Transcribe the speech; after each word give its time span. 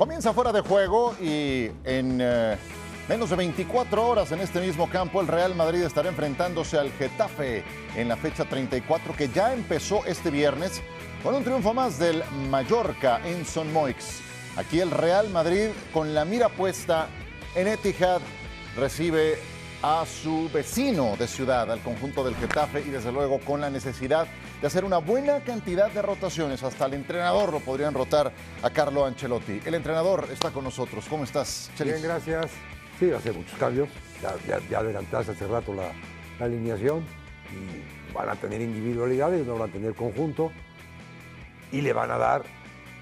Comienza 0.00 0.32
fuera 0.32 0.50
de 0.50 0.62
juego 0.62 1.14
y 1.20 1.70
en 1.84 2.20
eh, 2.22 2.56
menos 3.06 3.28
de 3.28 3.36
24 3.36 4.08
horas 4.08 4.32
en 4.32 4.40
este 4.40 4.58
mismo 4.58 4.88
campo 4.88 5.20
el 5.20 5.28
Real 5.28 5.54
Madrid 5.54 5.82
estará 5.82 6.08
enfrentándose 6.08 6.78
al 6.78 6.90
Getafe 6.92 7.62
en 7.94 8.08
la 8.08 8.16
fecha 8.16 8.46
34 8.46 9.14
que 9.14 9.28
ya 9.28 9.52
empezó 9.52 10.02
este 10.06 10.30
viernes 10.30 10.80
con 11.22 11.34
un 11.34 11.44
triunfo 11.44 11.74
más 11.74 11.98
del 11.98 12.24
Mallorca 12.48 13.20
en 13.26 13.44
Son 13.44 13.70
Moix. 13.74 14.22
Aquí 14.56 14.80
el 14.80 14.90
Real 14.90 15.28
Madrid 15.28 15.68
con 15.92 16.14
la 16.14 16.24
mira 16.24 16.48
puesta 16.48 17.08
en 17.54 17.68
Etihad 17.68 18.22
recibe 18.78 19.38
a 19.82 20.04
su 20.04 20.50
vecino 20.52 21.16
de 21.16 21.26
ciudad, 21.26 21.70
al 21.70 21.80
conjunto 21.80 22.22
del 22.22 22.34
Getafe 22.36 22.80
y 22.80 22.90
desde 22.90 23.10
luego 23.12 23.40
con 23.40 23.60
la 23.60 23.70
necesidad 23.70 24.26
de 24.60 24.66
hacer 24.66 24.84
una 24.84 24.98
buena 24.98 25.40
cantidad 25.40 25.90
de 25.90 26.02
rotaciones. 26.02 26.62
Hasta 26.62 26.86
el 26.86 26.94
entrenador 26.94 27.52
lo 27.52 27.60
podrían 27.60 27.94
rotar 27.94 28.32
a 28.62 28.70
Carlo 28.70 29.06
Ancelotti. 29.06 29.60
El 29.64 29.74
entrenador 29.74 30.28
está 30.30 30.50
con 30.50 30.64
nosotros. 30.64 31.06
¿Cómo 31.08 31.24
estás, 31.24 31.70
Chelis? 31.76 31.94
Bien, 31.94 32.04
gracias. 32.04 32.50
Sí, 32.98 33.10
hacer 33.10 33.34
muchos 33.34 33.58
cambios. 33.58 33.88
Ya, 34.46 34.58
ya, 34.68 34.78
adelantaste 34.78 35.32
hace 35.32 35.46
rato 35.46 35.72
la, 35.72 35.90
la, 36.38 36.44
alineación 36.44 37.02
y 37.50 38.12
van 38.12 38.28
a 38.28 38.36
tener 38.36 38.60
individualidades, 38.60 39.46
no 39.46 39.56
van 39.56 39.70
a 39.70 39.72
tener 39.72 39.94
conjunto 39.94 40.52
y 41.72 41.80
le 41.80 41.94
van 41.94 42.10
a 42.10 42.18
dar 42.18 42.42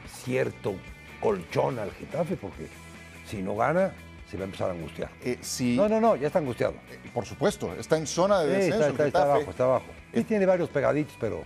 cierto 0.06 0.76
colchón 1.20 1.80
al 1.80 1.90
Getafe 1.90 2.36
porque 2.36 2.68
si 3.26 3.42
no 3.42 3.56
gana 3.56 3.92
se 4.30 4.36
va 4.36 4.42
a 4.42 4.44
empezar 4.44 4.68
a 4.68 4.72
angustiar. 4.72 5.10
Eh, 5.22 5.38
no, 5.76 5.88
no, 5.88 6.00
no, 6.00 6.16
ya 6.16 6.26
está 6.26 6.38
angustiado. 6.38 6.74
Eh, 6.90 7.10
por 7.12 7.24
supuesto, 7.24 7.72
está 7.74 7.96
en 7.96 8.06
zona 8.06 8.40
de 8.40 8.48
descenso. 8.48 8.88
está, 8.88 9.06
está, 9.06 9.22
abajo, 9.22 9.50
está 9.50 9.64
abajo. 9.64 9.86
Sí, 10.12 10.24
tiene 10.24 10.44
varios 10.44 10.68
pegaditos, 10.68 11.16
pero, 11.18 11.44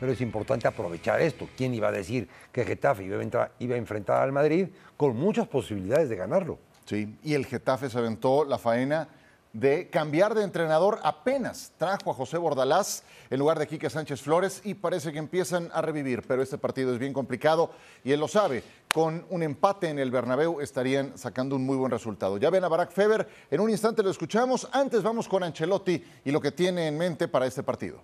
pero 0.00 0.12
es 0.12 0.20
importante 0.20 0.66
aprovechar 0.66 1.20
esto. 1.20 1.48
¿Quién 1.56 1.74
iba 1.74 1.88
a 1.88 1.92
decir 1.92 2.28
que 2.50 2.64
Getafe 2.64 3.04
iba 3.04 3.18
a, 3.18 3.22
entrar, 3.22 3.52
iba 3.60 3.76
a 3.76 3.78
enfrentar 3.78 4.22
al 4.22 4.32
Madrid 4.32 4.68
con 4.96 5.16
muchas 5.16 5.46
posibilidades 5.46 6.08
de 6.08 6.16
ganarlo? 6.16 6.58
Sí, 6.84 7.16
y 7.22 7.34
el 7.34 7.46
Getafe 7.46 7.88
se 7.88 7.98
aventó 7.98 8.44
la 8.44 8.58
faena 8.58 9.08
de 9.54 9.88
cambiar 9.88 10.34
de 10.34 10.42
entrenador 10.42 10.98
apenas. 11.04 11.72
Trajo 11.78 12.10
a 12.10 12.14
José 12.14 12.36
Bordalás 12.36 13.04
en 13.30 13.38
lugar 13.38 13.58
de 13.58 13.68
Quique 13.68 13.88
Sánchez 13.88 14.20
Flores 14.20 14.60
y 14.64 14.74
parece 14.74 15.12
que 15.12 15.18
empiezan 15.18 15.70
a 15.72 15.80
revivir, 15.80 16.22
pero 16.26 16.42
este 16.42 16.58
partido 16.58 16.92
es 16.92 16.98
bien 16.98 17.12
complicado 17.12 17.70
y 18.02 18.12
él 18.12 18.20
lo 18.20 18.28
sabe. 18.28 18.62
Con 18.92 19.24
un 19.30 19.42
empate 19.42 19.88
en 19.88 19.98
el 19.98 20.10
Bernabéu 20.10 20.60
estarían 20.60 21.16
sacando 21.16 21.56
un 21.56 21.64
muy 21.64 21.76
buen 21.76 21.90
resultado. 21.90 22.36
Ya 22.36 22.50
ven 22.50 22.64
a 22.64 22.68
Barack 22.68 22.90
Feber, 22.90 23.28
en 23.50 23.60
un 23.60 23.70
instante 23.70 24.02
lo 24.02 24.10
escuchamos. 24.10 24.68
Antes 24.72 25.02
vamos 25.02 25.28
con 25.28 25.44
Ancelotti 25.44 26.04
y 26.24 26.30
lo 26.32 26.40
que 26.40 26.52
tiene 26.52 26.88
en 26.88 26.98
mente 26.98 27.28
para 27.28 27.46
este 27.46 27.62
partido. 27.62 28.00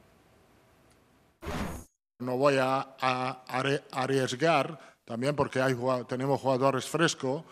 No 2.20 2.36
voy 2.36 2.58
a, 2.60 2.96
arriesgar 3.90 4.78
también 5.04 5.34
porque 5.34 5.60
tenemos 6.06 6.40
jugadores 6.40 6.88
frescos 6.88 7.42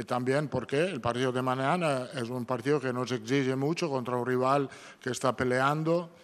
y 0.00 0.04
también 0.04 0.48
porque 0.48 0.80
el 0.80 1.00
partido 1.00 1.30
de 1.30 1.42
mañana 1.42 2.08
es 2.14 2.30
un 2.30 2.46
partido 2.46 2.80
que 2.80 2.90
nos 2.90 3.12
exige 3.12 3.54
mucho 3.54 3.90
contra 3.90 4.16
un 4.16 4.24
rival 4.24 4.68
que 4.98 5.10
está 5.10 5.36
peleando 5.36 6.16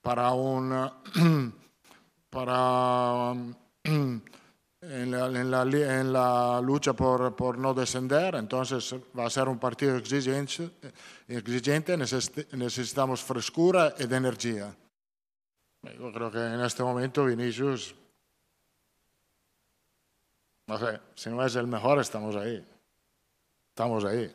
para 0.00 0.32
un 0.32 0.90
para 2.30 3.32
en 3.84 5.10
la, 5.10 5.26
en 5.26 5.50
la, 5.52 5.62
en 5.62 6.12
la 6.12 6.60
lucha 6.60 6.94
por, 6.94 7.36
por, 7.36 7.58
no 7.58 7.72
descender, 7.72 8.34
entonces 8.34 8.92
va 9.16 9.26
a 9.26 9.30
ser 9.30 9.48
un 9.48 9.60
partido 9.60 9.96
exigente, 9.96 10.70
exigente. 11.28 11.96
Necesitamos 11.96 13.22
frescura 13.22 13.94
y 13.98 14.02
energía. 14.02 14.74
Yo 15.82 16.12
creo 16.12 16.30
que 16.30 16.38
en 16.38 16.60
este 16.60 16.82
momento 16.82 17.24
Vinicius, 17.24 17.94
no 20.66 20.78
sé, 20.78 21.00
si 21.14 21.30
no 21.30 21.44
es 21.44 21.54
el 21.54 21.68
mejor, 21.68 22.00
estamos 22.00 22.34
ahí 22.34 22.71
estamos 23.72 24.04
ahí. 24.04 24.30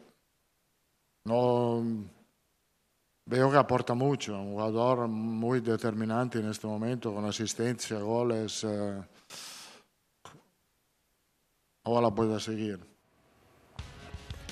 No 1.25 1.83
veo 3.25 3.51
que 3.51 3.57
aporta 3.57 3.93
mucho, 3.93 4.33
un 4.33 4.53
jugador 4.53 5.07
muy 5.07 5.59
determinante 5.59 6.39
en 6.39 6.49
este 6.49 6.65
momento, 6.65 7.13
con 7.13 7.23
asistencia, 7.23 7.99
goles. 7.99 8.63
Eh, 8.63 9.01
ojalá 11.83 12.09
pueda 12.09 12.39
seguir. 12.39 12.79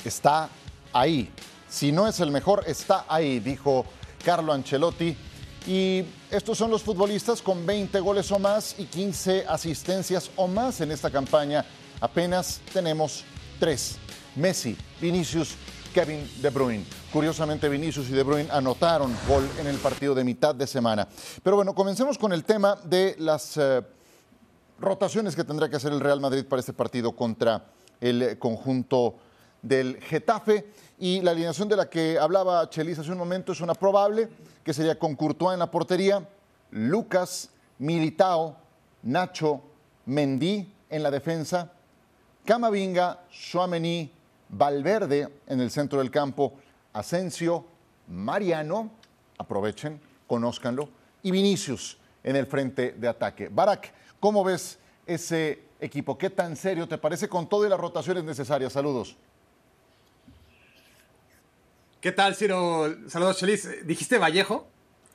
Está 0.03 0.49
ahí. 0.93 1.31
Si 1.67 1.91
no 1.91 2.07
es 2.07 2.19
el 2.19 2.29
mejor, 2.29 2.63
está 2.67 3.05
ahí, 3.07 3.39
dijo 3.39 3.85
Carlo 4.23 4.53
Ancelotti. 4.53 5.17
Y 5.65 6.05
estos 6.29 6.59
son 6.59 6.69
los 6.69 6.83
futbolistas 6.83 7.41
con 7.41 7.65
20 7.65 7.99
goles 8.01 8.31
o 8.31 8.37
más 8.37 8.75
y 8.77 8.85
15 8.85 9.47
asistencias 9.47 10.29
o 10.35 10.47
más 10.47 10.79
en 10.81 10.91
esta 10.91 11.09
campaña. 11.09 11.65
Apenas 12.01 12.61
tenemos 12.71 13.23
tres 13.59 13.97
Messi, 14.35 14.77
Vinicius, 14.99 15.55
Kevin 15.93 16.29
De 16.41 16.49
Bruyne. 16.49 16.85
Curiosamente, 17.11 17.69
Vinicius 17.69 18.09
y 18.09 18.13
De 18.13 18.23
Bruyne 18.23 18.49
anotaron 18.51 19.15
gol 19.27 19.49
en 19.59 19.67
el 19.67 19.77
partido 19.77 20.13
de 20.13 20.23
mitad 20.23 20.53
de 20.53 20.67
semana. 20.67 21.07
Pero 21.41 21.55
bueno, 21.55 21.73
comencemos 21.73 22.17
con 22.17 22.33
el 22.33 22.43
tema 22.43 22.75
de 22.83 23.15
las 23.19 23.55
eh, 23.57 23.81
rotaciones 24.79 25.35
que 25.35 25.43
tendrá 25.43 25.69
que 25.69 25.77
hacer 25.77 25.93
el 25.93 26.01
Real 26.01 26.19
Madrid 26.19 26.45
para 26.45 26.59
este 26.59 26.73
partido 26.73 27.15
contra 27.15 27.65
el 28.01 28.37
conjunto 28.37 29.15
del 29.61 30.01
Getafe. 30.01 30.69
Y 30.99 31.21
la 31.21 31.31
alineación 31.31 31.67
de 31.67 31.77
la 31.77 31.89
que 31.89 32.19
hablaba 32.19 32.69
Chelis 32.69 32.99
hace 32.99 33.11
un 33.11 33.17
momento 33.17 33.51
es 33.51 33.61
una 33.61 33.73
probable, 33.73 34.29
que 34.63 34.73
sería 34.73 34.99
con 34.99 35.15
Courtois 35.15 35.53
en 35.53 35.59
la 35.59 35.71
portería, 35.71 36.27
Lucas, 36.71 37.49
Militao, 37.79 38.57
Nacho, 39.03 39.61
Mendy 40.05 40.73
en 40.89 41.03
la 41.03 41.11
defensa, 41.11 41.71
Camavinga, 42.45 43.21
Chouameni, 43.29 44.11
Valverde 44.49 45.27
en 45.47 45.59
el 45.59 45.71
centro 45.71 45.99
del 45.99 46.11
campo, 46.11 46.53
Asensio, 46.93 47.65
Mariano, 48.07 48.91
aprovechen, 49.37 49.99
conózcanlo, 50.27 50.89
y 51.23 51.31
Vinicius 51.31 51.97
en 52.23 52.35
el 52.35 52.45
frente 52.45 52.93
de 52.93 53.07
ataque. 53.07 53.49
Barak, 53.51 53.93
¿cómo 54.19 54.43
ves 54.43 54.79
ese 55.05 55.63
equipo? 55.79 56.17
¿Qué 56.17 56.29
tan 56.29 56.55
serio 56.55 56.87
te 56.87 56.97
parece 56.97 57.27
con 57.27 57.47
todas 57.47 57.69
las 57.69 57.79
rotaciones 57.79 58.23
necesarias? 58.23 58.73
Saludos. 58.73 59.15
¿Qué 61.99 62.11
tal, 62.11 62.35
Ciro? 62.35 62.95
Saludos, 63.07 63.37
Chelis. 63.37 63.85
¿Dijiste 63.85 64.19
Vallejo? 64.19 64.67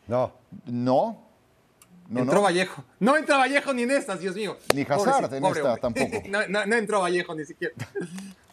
No. 0.09 0.33
No. 0.67 1.31
No, 2.09 2.21
entró 2.23 2.43
Vallejo. 2.43 2.85
No 2.99 3.17
entra 3.17 3.37
Vallejo 3.37 3.73
ni 3.73 3.83
en 3.83 3.93
estas, 3.93 4.19
Dios 4.19 4.35
mío. 4.35 4.59
Ni 4.75 4.83
Hazard 4.83 5.33
en 5.33 5.45
esta 5.45 5.77
tampoco. 5.77 6.23
no, 6.29 6.77
entró 6.77 7.01
Vallejo 7.01 7.33
ni 7.37 7.45
siquiera. 7.45 7.75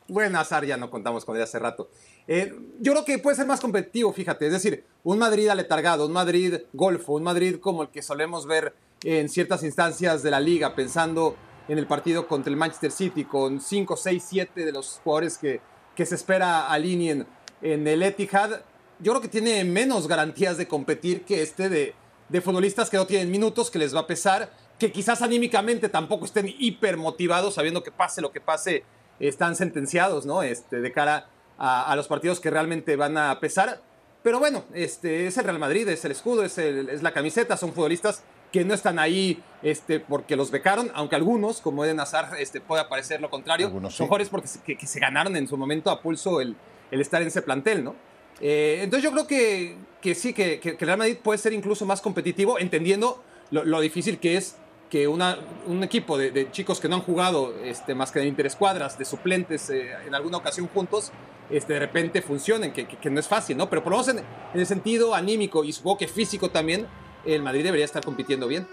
Bueno, 0.10 0.40
Azar 0.40 0.66
ya 0.66 0.78
no 0.78 0.90
contamos 0.90 1.26
con 1.26 1.36
él 1.36 1.42
hace 1.42 1.60
rato. 1.60 1.90
Eh, 2.28 2.54
yo 2.80 2.94
creo 2.94 3.06
que 3.06 3.20
puede 3.20 3.36
ser 3.36 3.46
más 3.46 3.60
competitivo, 3.60 4.14
fíjate. 4.14 4.48
Es 4.48 4.54
decir, 4.54 4.86
un 5.04 5.20
Madrid 5.20 5.50
aletargado, 5.50 6.06
un 6.06 6.14
Madrid 6.14 6.56
golfo, 6.74 7.14
un 7.14 7.24
Madrid 7.24 7.58
como 7.60 7.84
el 7.84 7.90
que 7.90 8.02
solemos 8.02 8.46
ver 8.46 8.74
en 9.04 9.28
ciertas 9.28 9.64
instancias 9.64 10.24
de 10.24 10.32
la 10.32 10.40
liga, 10.40 10.76
pensando 10.76 11.36
en 11.68 11.78
el 11.78 11.88
partido 11.88 12.28
contra 12.28 12.50
el 12.50 12.58
Manchester 12.58 12.92
City, 12.92 13.26
con 13.26 13.60
5, 13.60 13.98
6, 13.98 14.26
7 14.26 14.66
de 14.66 14.72
los 14.72 15.02
jugadores 15.04 15.38
que, 15.38 15.60
que 15.94 16.06
se 16.06 16.16
espera 16.16 16.68
alineen 16.68 17.28
en 17.62 17.86
el 17.86 18.02
Etihad. 18.02 18.62
Yo 19.00 19.12
creo 19.12 19.22
que 19.22 19.28
tiene 19.28 19.64
menos 19.66 20.08
garantías 20.08 20.58
de 20.58 20.68
competir 20.68 21.24
que 21.26 21.42
este 21.42 21.68
de, 21.68 21.94
de 22.30 22.42
futbolistas 22.42 22.90
que 22.90 22.98
no 22.98 23.06
tienen 23.06 23.30
minutos, 23.30 23.70
que 23.70 23.80
les 23.80 23.94
va 23.94 24.02
a 24.02 24.08
pesar, 24.08 24.52
que 24.80 24.92
quizás 24.92 25.22
anímicamente 25.22 25.90
tampoco 25.90 26.26
estén 26.26 26.48
hiper 26.58 26.96
motivados, 26.96 27.56
sabiendo 27.56 27.84
que 27.84 27.92
pase 27.92 28.22
lo 28.22 28.32
que 28.32 28.40
pase 28.42 28.84
están 29.20 29.56
sentenciados, 29.56 30.26
¿no? 30.26 30.44
Este, 30.44 30.82
de 30.82 30.92
cara 30.92 31.30
a, 31.58 31.96
los 31.96 32.08
partidos 32.08 32.40
que 32.40 32.50
realmente 32.50 32.96
van 32.96 33.18
a 33.18 33.40
pesar. 33.40 33.82
Pero 34.24 34.40
bueno, 34.40 34.64
este, 34.74 35.28
es 35.28 35.38
el 35.38 35.46
Real 35.46 35.60
Madrid, 35.60 35.88
es 35.88 36.04
el 36.06 36.12
escudo, 36.12 36.44
es, 36.44 36.58
es 36.58 37.02
la 37.02 37.14
camiseta, 37.14 37.58
son 37.58 37.74
futbolistas 37.74 38.24
que 38.52 38.64
no 38.64 38.74
están 38.74 39.00
ahí 39.00 39.44
este, 39.62 40.00
porque 40.00 40.36
los 40.36 40.52
becaron, 40.52 40.92
aunque 40.94 41.16
algunos, 41.16 41.62
como 41.62 41.84
Eden 41.84 42.00
Hazard, 42.00 42.40
este, 42.40 42.62
puede 42.62 42.84
parecer 42.86 43.22
lo 43.22 43.30
contrario, 43.30 43.70
son 43.90 44.08
jugadores 44.08 44.30
porque 44.30 44.48
se, 44.48 44.62
que, 44.62 44.88
se 44.88 45.00
ganaron 45.00 45.36
en 45.36 45.48
su 45.48 45.58
momento 45.58 45.90
a 45.90 46.02
pulso 46.02 46.42
el, 46.42 46.56
el 46.92 47.02
estar 47.02 47.22
en 47.22 47.28
ese 47.28 47.42
plantel, 47.42 47.84
¿no? 47.84 47.96
Eh, 48.40 48.82
entonces 48.84 49.04
yo 49.04 49.12
creo 49.12 49.28
que, 49.28 49.76
que 50.02 50.16
sí, 50.16 50.34
que, 50.34 50.60
que, 50.60 50.70
el 50.70 50.78
Real 50.80 50.98
Madrid 50.98 51.18
puede 51.22 51.40
ser 51.40 51.54
incluso 51.54 51.86
más 51.86 52.02
competitivo, 52.02 52.60
entendiendo 52.60 53.24
lo, 53.52 53.66
lo 53.66 53.82
difícil 53.82 54.20
que 54.20 54.38
es 54.38 54.56
que 54.90 55.08
una, 55.08 55.38
un 55.66 55.84
equipo 55.84 56.18
de, 56.18 56.50
chicos 56.52 56.80
que 56.80 56.88
no 56.88 56.96
han 56.96 57.02
jugado 57.02 57.54
este, 57.64 57.94
más 57.94 58.12
que 58.12 58.20
en 58.20 58.28
interescuadras, 58.28 58.98
de 58.98 59.06
suplentes 59.06 59.70
eh, 59.70 59.92
en 60.06 60.16
alguna 60.16 60.38
ocasión 60.38 60.68
juntos, 60.74 61.12
este, 61.50 61.74
de 61.74 61.80
repente 61.80 62.22
funcionen, 62.22 62.72
que, 62.74 62.88
que, 62.88 63.10
no 63.10 63.20
es 63.20 63.28
fácil, 63.28 63.58
¿no? 63.58 63.70
Pero 63.70 63.84
por 63.84 63.92
lo 63.92 64.00
menos 64.00 64.24
en, 64.54 64.60
el 64.60 64.66
sentido 64.66 65.14
anímico 65.14 65.64
y 65.64 65.74
supongo 65.74 65.98
que 65.98 66.08
físico 66.08 66.50
también, 66.50 66.88
el 67.26 67.42
Madrid 67.42 67.64
debería 67.64 67.86
estar 67.86 68.04
compitiendo 68.04 68.48
bien. 68.48 68.68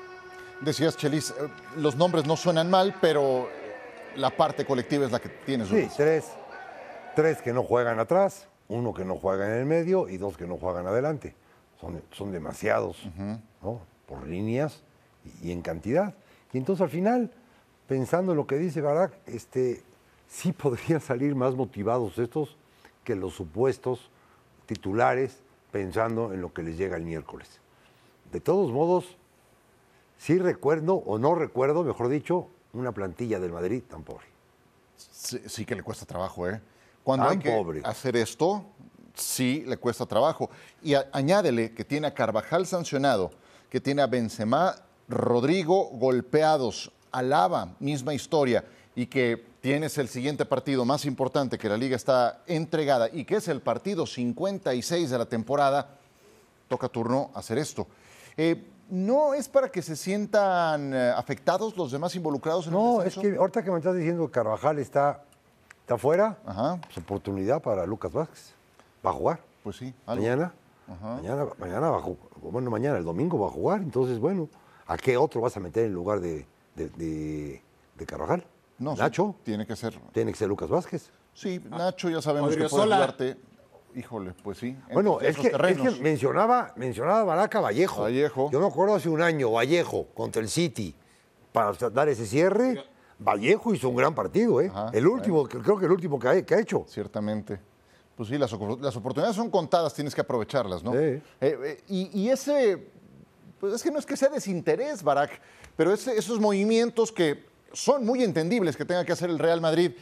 Decías, 0.60 0.96
Chelis, 0.96 1.30
eh, 1.30 1.48
los 1.76 1.96
nombres 1.96 2.26
no 2.26 2.36
suenan 2.36 2.70
mal, 2.70 2.94
pero 3.00 3.48
la 4.16 4.30
parte 4.30 4.64
colectiva 4.64 5.04
es 5.06 5.12
la 5.12 5.20
que 5.20 5.28
tienes. 5.28 5.68
Sí, 5.68 5.88
tres, 5.96 6.26
tres 7.16 7.42
que 7.42 7.52
no 7.52 7.64
juegan 7.64 7.98
atrás, 7.98 8.48
uno 8.68 8.94
que 8.94 9.04
no 9.04 9.16
juega 9.16 9.46
en 9.46 9.58
el 9.58 9.66
medio 9.66 10.08
y 10.08 10.16
dos 10.16 10.36
que 10.36 10.46
no 10.46 10.56
juegan 10.58 10.86
adelante. 10.86 11.34
Son, 11.80 12.00
son 12.12 12.30
demasiados, 12.30 12.96
¿no? 13.60 13.80
Por 14.06 14.26
líneas 14.26 14.84
y 15.42 15.50
en 15.52 15.62
cantidad. 15.62 16.14
Y 16.52 16.58
entonces 16.58 16.82
al 16.82 16.90
final, 16.90 17.30
pensando 17.88 18.32
en 18.32 18.36
lo 18.38 18.46
que 18.46 18.56
dice 18.56 18.80
Barak, 18.80 19.12
este, 19.26 19.82
sí 20.28 20.52
podrían 20.52 21.00
salir 21.00 21.34
más 21.34 21.54
motivados 21.54 22.18
estos 22.18 22.56
que 23.04 23.14
los 23.14 23.34
supuestos 23.34 24.10
titulares 24.66 25.38
pensando 25.70 26.32
en 26.32 26.40
lo 26.40 26.52
que 26.52 26.62
les 26.62 26.76
llega 26.78 26.96
el 26.96 27.02
miércoles. 27.04 27.48
De 28.32 28.40
todos 28.40 28.70
modos, 28.72 29.16
sí 30.18 30.38
recuerdo, 30.38 30.94
o 30.94 31.18
no 31.18 31.34
recuerdo, 31.34 31.84
mejor 31.84 32.08
dicho, 32.08 32.48
una 32.72 32.92
plantilla 32.92 33.38
del 33.40 33.52
Madrid 33.52 33.82
tan 33.88 34.02
pobre. 34.02 34.24
Sí, 34.96 35.40
sí 35.46 35.64
que 35.64 35.74
le 35.74 35.82
cuesta 35.82 36.06
trabajo, 36.06 36.48
¿eh? 36.48 36.60
Cuando 37.02 37.26
Tan 37.26 37.32
hay 37.32 37.38
que 37.42 37.50
pobre. 37.50 37.80
hacer 37.84 38.16
esto, 38.16 38.64
sí 39.14 39.64
le 39.66 39.76
cuesta 39.76 40.06
trabajo. 40.06 40.48
Y 40.82 40.94
a- 40.94 41.06
añádele 41.12 41.72
que 41.74 41.84
tiene 41.84 42.06
a 42.06 42.14
Carvajal 42.14 42.66
sancionado, 42.66 43.30
que 43.68 43.80
tiene 43.80 44.00
a 44.02 44.06
Benzema, 44.06 44.74
Rodrigo 45.08 45.90
golpeados, 45.92 46.90
Alaba, 47.12 47.74
misma 47.78 48.14
historia, 48.14 48.64
y 48.96 49.06
que 49.06 49.44
tienes 49.60 49.98
el 49.98 50.08
siguiente 50.08 50.44
partido 50.44 50.84
más 50.84 51.04
importante, 51.04 51.58
que 51.58 51.68
la 51.68 51.76
liga 51.76 51.96
está 51.96 52.42
entregada 52.46 53.08
y 53.12 53.24
que 53.24 53.36
es 53.36 53.48
el 53.48 53.60
partido 53.60 54.06
56 54.06 55.10
de 55.10 55.18
la 55.18 55.26
temporada, 55.26 55.88
toca 56.68 56.88
turno 56.88 57.30
hacer 57.34 57.58
esto. 57.58 57.86
Eh, 58.36 58.70
¿No 58.90 59.32
es 59.32 59.48
para 59.48 59.70
que 59.70 59.80
se 59.80 59.96
sientan 59.96 60.92
eh, 60.92 61.12
afectados 61.16 61.76
los 61.76 61.90
demás 61.90 62.14
involucrados 62.14 62.66
en 62.66 62.74
el 62.74 62.78
No, 62.78 63.02
es 63.02 63.16
que 63.16 63.36
ahorita 63.36 63.64
que 63.64 63.70
me 63.70 63.78
estás 63.78 63.96
diciendo 63.96 64.26
que 64.26 64.32
Carvajal 64.32 64.78
está, 64.78 65.22
está 65.80 65.96
fuera, 65.96 66.36
Ajá. 66.44 66.78
pues 66.84 66.98
oportunidad 66.98 67.62
para 67.62 67.86
Lucas 67.86 68.12
Vázquez. 68.12 68.52
Va 69.04 69.10
a 69.10 69.14
jugar. 69.14 69.40
Pues 69.62 69.76
sí, 69.76 69.94
algo. 70.04 70.22
Mañana, 70.22 70.52
mañana, 70.86 71.46
mañana 71.58 71.90
va 71.90 71.98
a 71.98 72.02
jugar. 72.02 72.28
Bueno, 72.42 72.70
mañana, 72.70 72.98
el 72.98 73.04
domingo 73.04 73.38
va 73.38 73.46
a 73.46 73.50
jugar. 73.50 73.80
Entonces, 73.80 74.18
bueno, 74.18 74.48
¿a 74.86 74.96
qué 74.96 75.16
otro 75.16 75.40
vas 75.40 75.56
a 75.56 75.60
meter 75.60 75.86
en 75.86 75.92
lugar 75.92 76.20
de, 76.20 76.46
de, 76.74 76.88
de- 76.90 77.62
de 77.96 78.06
Carvajal? 78.06 78.44
No, 78.78 78.94
sí, 78.94 79.00
Nacho, 79.02 79.34
tiene 79.44 79.66
que 79.66 79.76
ser. 79.76 79.98
tiene 80.12 80.32
que 80.32 80.38
ser 80.38 80.48
Lucas 80.48 80.68
Vázquez. 80.68 81.10
Sí, 81.32 81.60
Nacho 81.70 82.08
ya 82.10 82.20
sabemos 82.20 82.56
que 82.56 82.68
puede 82.68 82.84
jugarte. 82.84 83.36
Híjole, 83.94 84.32
pues 84.42 84.58
sí. 84.58 84.68
en 84.88 84.94
Bueno, 84.94 85.20
es 85.20 85.28
esos 85.30 85.42
que, 85.42 85.46
es 85.48 85.52
terrenos. 85.52 85.94
que 85.94 86.02
mencionaba, 86.02 86.72
mencionaba 86.76 87.22
Baraca 87.22 87.60
Vallejo. 87.60 88.02
Vallejo. 88.02 88.50
Yo 88.50 88.58
me 88.60 88.66
acuerdo 88.66 88.96
hace 88.96 89.08
un 89.08 89.22
año, 89.22 89.52
Vallejo 89.52 90.06
contra 90.14 90.42
el 90.42 90.48
City, 90.48 90.94
para 91.52 91.72
dar 91.90 92.08
ese 92.08 92.26
cierre. 92.26 92.82
Vallejo 93.20 93.72
hizo 93.72 93.88
un 93.88 93.94
gran 93.94 94.12
partido, 94.12 94.60
¿eh? 94.60 94.68
Ajá, 94.74 94.90
el 94.92 95.06
último, 95.06 95.44
creo 95.48 95.78
que 95.78 95.86
el 95.86 95.92
último 95.92 96.18
que 96.18 96.28
ha, 96.28 96.42
que 96.44 96.54
ha 96.56 96.60
hecho. 96.60 96.84
Ciertamente. 96.88 97.60
Pues 98.16 98.28
sí, 98.28 98.36
las, 98.36 98.52
opor- 98.52 98.80
las 98.80 98.96
oportunidades 98.96 99.36
son 99.36 99.48
contadas, 99.50 99.94
tienes 99.94 100.12
que 100.12 100.20
aprovecharlas, 100.22 100.82
¿no? 100.82 100.90
Sí. 100.90 100.98
Eh, 100.98 101.22
eh, 101.40 101.84
y, 101.86 102.20
y 102.22 102.30
ese, 102.30 102.90
pues 103.64 103.76
es 103.76 103.82
que 103.82 103.90
no 103.90 103.98
es 103.98 104.04
que 104.04 104.14
sea 104.16 104.28
desinterés, 104.28 105.02
Barak, 105.02 105.40
pero 105.74 105.90
ese- 105.94 106.16
esos 106.18 106.38
movimientos 106.38 107.10
que 107.10 107.44
son 107.72 108.04
muy 108.04 108.22
entendibles 108.22 108.76
que 108.76 108.84
tenga 108.84 109.04
que 109.06 109.12
hacer 109.12 109.30
el 109.30 109.38
Real 109.38 109.62
Madrid, 109.62 109.92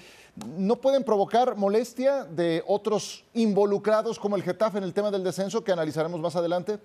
¿no 0.59 0.81
pueden 0.81 1.05
provocar 1.05 1.55
molestia 1.57 2.25
de 2.25 2.65
otros 2.67 3.25
involucrados 3.35 4.19
como 4.19 4.35
el 4.35 4.43
Getafe 4.43 4.79
en 4.79 4.85
el 4.85 4.93
tema 4.93 5.13
del 5.13 5.23
descenso 5.23 5.63
que 5.63 5.71
analizaremos 5.71 6.21
más 6.21 6.35
adelante? 6.35 6.81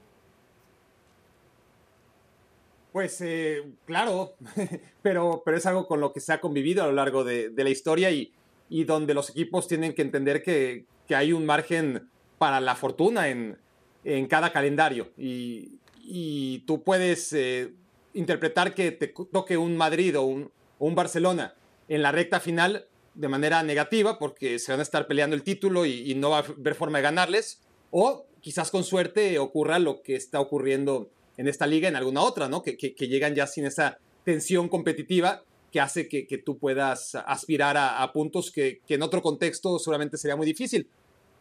Pues 2.91 3.19
eh, 3.21 3.63
claro, 3.85 4.35
pero, 5.01 5.41
pero 5.43 5.57
es 5.57 5.65
algo 5.65 5.87
con 5.87 5.99
lo 5.99 6.13
que 6.13 6.19
se 6.19 6.31
ha 6.33 6.39
convivido 6.39 6.83
a 6.83 6.87
lo 6.87 6.93
largo 6.93 7.23
de, 7.23 7.49
de 7.49 7.63
la 7.63 7.71
historia 7.71 8.11
y, 8.11 8.31
y 8.69 8.83
donde 8.83 9.15
los 9.15 9.31
equipos 9.31 9.67
tienen 9.67 9.93
que 9.95 10.03
entender 10.03 10.43
que, 10.43 10.85
que 11.07 11.15
hay 11.15 11.33
un 11.33 11.43
margen 11.45 12.07
para 12.37 12.59
la 12.61 12.75
fortuna 12.75 13.29
en, 13.29 13.57
en 14.03 14.27
cada 14.27 14.51
calendario. 14.53 15.09
Y, 15.17 15.79
y 16.09 16.59
tú 16.59 16.83
puedes 16.83 17.33
eh, 17.33 17.73
interpretar 18.13 18.73
que 18.73 18.91
te 18.91 19.07
toque 19.07 19.57
un 19.57 19.75
Madrid 19.75 20.17
o 20.17 20.23
un, 20.23 20.95
Barcelona 20.95 21.53
en 21.89 22.01
la 22.01 22.13
recta 22.13 22.39
final 22.39 22.87
de 23.13 23.27
manera 23.27 23.61
negativa 23.61 24.17
porque 24.17 24.57
se 24.57 24.71
van 24.71 24.79
a 24.79 24.83
estar 24.83 25.05
peleando 25.07 25.35
el 25.35 25.43
título 25.43 25.85
y, 25.85 26.15
no 26.15 26.29
va 26.29 26.37
a 26.37 26.45
haber 26.45 26.75
forma 26.75 26.99
de 26.99 27.03
ganarles. 27.03 27.61
O 27.91 28.25
quizás 28.39 28.71
con 28.71 28.85
suerte 28.85 29.37
ocurra 29.37 29.79
lo 29.79 30.01
que 30.01 30.15
está 30.15 30.39
ocurriendo 30.39 31.09
en 31.35 31.49
esta 31.49 31.67
liga, 31.67 31.89
en 31.89 31.97
alguna 31.97 32.21
otra, 32.21 32.47
¿no? 32.47 32.61
Que, 32.63 32.77
llegan 32.77 33.35
ya 33.35 33.45
sin 33.45 33.65
esa 33.65 33.97
tensión 34.23 34.69
competitiva 34.69 35.43
que 35.71 35.81
hace 35.81 36.07
que, 36.07 36.37
tú 36.37 36.57
puedas 36.57 37.15
aspirar 37.15 37.75
a, 37.77 38.11
puntos 38.13 38.49
que, 38.49 38.79
en 38.87 39.01
otro 39.01 39.21
contexto 39.21 39.77
seguramente 39.77 40.17
sería 40.17 40.37
muy 40.37 40.45
difícil. 40.45 40.87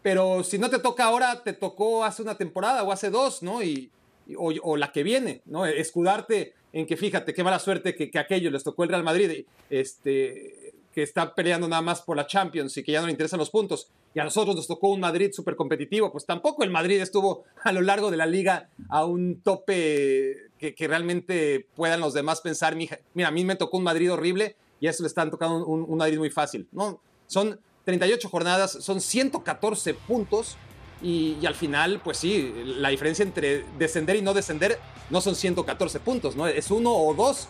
Pero 0.02 0.42
si 0.42 0.58
no 0.58 0.70
te 0.70 0.80
toca 0.80 1.04
ahora, 1.04 1.44
te 1.44 1.52
tocó 1.52 2.04
hace 2.04 2.22
una 2.22 2.36
temporada 2.36 2.82
o 2.82 2.90
hace 2.90 3.10
dos, 3.10 3.44
¿no? 3.44 3.62
Y- 3.62 3.92
o, 4.36 4.76
la 4.76 4.92
que 4.92 5.02
viene, 5.02 5.42
¿no? 5.46 5.66
Escudarte 5.66 6.54
en 6.72 6.86
que 6.86 6.96
fíjate 6.96 7.32
qué 7.32 7.44
mala 7.44 7.58
suerte 7.58 7.94
que, 7.94 8.10
que 8.10 8.18
aquello 8.18 8.50
les 8.50 8.64
tocó 8.64 8.84
el 8.84 8.90
Real 8.90 9.04
Madrid, 9.04 9.46
este, 9.70 10.74
que 10.92 11.02
está 11.02 11.34
peleando 11.34 11.68
nada 11.68 11.82
más 11.82 12.02
por 12.02 12.16
la 12.16 12.26
Champions 12.26 12.76
y 12.76 12.82
que 12.82 12.92
ya 12.92 13.00
no 13.00 13.06
le 13.06 13.12
interesan 13.12 13.38
los 13.38 13.50
puntos. 13.50 13.88
Y 14.14 14.18
a 14.18 14.24
nosotros 14.24 14.56
nos 14.56 14.66
tocó 14.66 14.88
un 14.88 15.00
Madrid 15.00 15.30
súper 15.32 15.54
competitivo, 15.54 16.10
pues 16.10 16.24
tampoco 16.24 16.64
el 16.64 16.70
Madrid 16.70 17.00
estuvo 17.00 17.44
a 17.62 17.72
lo 17.72 17.82
largo 17.82 18.10
de 18.10 18.16
la 18.16 18.26
liga 18.26 18.70
a 18.88 19.04
un 19.04 19.40
tope 19.42 20.48
que, 20.58 20.74
que 20.74 20.88
realmente 20.88 21.66
puedan 21.74 22.00
los 22.00 22.14
demás 22.14 22.40
pensar, 22.40 22.76
"Mija, 22.76 22.98
mira, 23.14 23.28
a 23.28 23.32
mí 23.32 23.44
me 23.44 23.56
tocó 23.56 23.76
un 23.76 23.84
Madrid 23.84 24.12
horrible 24.12 24.56
y 24.80 24.86
a 24.86 24.90
eso 24.90 25.02
le 25.02 25.08
están 25.08 25.30
tocando 25.30 25.66
un, 25.66 25.82
un 25.82 25.98
Madrid 25.98 26.18
muy 26.18 26.30
fácil. 26.30 26.66
No, 26.72 27.00
son 27.26 27.60
38 27.84 28.28
jornadas, 28.28 28.72
son 28.72 29.00
114 29.00 29.94
puntos 29.94 30.56
y, 31.02 31.36
y 31.40 31.46
al 31.46 31.54
final, 31.54 32.00
pues 32.02 32.18
sí, 32.18 32.52
la 32.64 32.88
diferencia 32.88 33.22
entre 33.22 33.64
descender 33.78 34.16
y 34.16 34.22
no 34.22 34.34
descender 34.34 34.78
no 35.10 35.20
son 35.20 35.34
114 35.34 36.00
puntos, 36.00 36.36
¿no? 36.36 36.46
Es 36.46 36.70
uno 36.70 36.92
o 36.92 37.14
dos, 37.14 37.48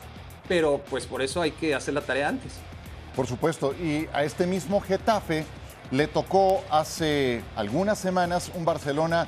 pero 0.48 0.82
pues 0.90 1.06
por 1.06 1.22
eso 1.22 1.40
hay 1.40 1.52
que 1.52 1.74
hacer 1.74 1.94
la 1.94 2.00
tarea 2.00 2.28
antes. 2.28 2.54
Por 3.14 3.26
supuesto, 3.26 3.72
y 3.72 4.06
a 4.12 4.24
este 4.24 4.46
mismo 4.46 4.80
Getafe 4.80 5.44
le 5.90 6.06
tocó 6.06 6.62
hace 6.70 7.42
algunas 7.54 7.98
semanas 7.98 8.50
un 8.54 8.64
Barcelona 8.64 9.26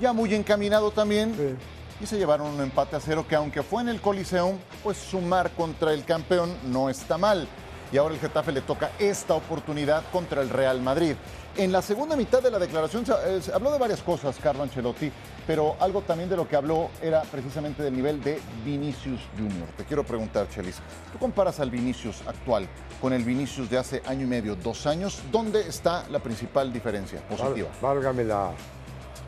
ya 0.00 0.12
muy 0.12 0.34
encaminado 0.34 0.90
también 0.90 1.58
y 2.00 2.06
se 2.06 2.18
llevaron 2.18 2.48
un 2.48 2.60
empate 2.60 2.96
a 2.96 3.00
cero 3.00 3.26
que 3.28 3.36
aunque 3.36 3.62
fue 3.62 3.82
en 3.82 3.88
el 3.88 4.00
Coliseum, 4.00 4.56
pues 4.82 4.96
sumar 4.96 5.50
contra 5.52 5.92
el 5.92 6.04
campeón 6.04 6.54
no 6.64 6.90
está 6.90 7.18
mal. 7.18 7.46
Y 7.92 7.96
ahora 7.96 8.14
el 8.14 8.20
Getafe 8.20 8.52
le 8.52 8.60
toca 8.60 8.90
esta 8.98 9.34
oportunidad 9.34 10.04
contra 10.12 10.42
el 10.42 10.48
Real 10.48 10.80
Madrid. 10.80 11.16
En 11.56 11.72
la 11.72 11.82
segunda 11.82 12.16
mitad 12.16 12.40
de 12.42 12.50
la 12.50 12.58
declaración 12.58 13.04
se, 13.04 13.12
eh, 13.12 13.42
se 13.42 13.52
habló 13.52 13.70
de 13.72 13.78
varias 13.78 14.00
cosas, 14.02 14.36
Carlo 14.42 14.62
Ancelotti, 14.62 15.10
pero 15.46 15.76
algo 15.80 16.00
también 16.02 16.30
de 16.30 16.36
lo 16.36 16.48
que 16.48 16.54
habló 16.56 16.88
era 17.02 17.22
precisamente 17.22 17.82
del 17.82 17.94
nivel 17.94 18.22
de 18.22 18.40
Vinicius 18.64 19.20
Junior. 19.36 19.66
Te 19.76 19.84
quiero 19.84 20.04
preguntar, 20.04 20.48
Chelis, 20.48 20.76
tú 21.12 21.18
comparas 21.18 21.58
al 21.60 21.70
Vinicius 21.70 22.22
actual 22.26 22.68
con 23.00 23.12
el 23.12 23.24
Vinicius 23.24 23.68
de 23.68 23.78
hace 23.78 24.00
año 24.06 24.22
y 24.22 24.28
medio, 24.28 24.54
dos 24.54 24.86
años, 24.86 25.20
¿dónde 25.32 25.66
está 25.68 26.04
la 26.08 26.20
principal 26.20 26.72
diferencia 26.72 27.20
positiva? 27.28 27.68
Val- 27.82 27.96
Válgame, 27.96 28.24
la, 28.24 28.50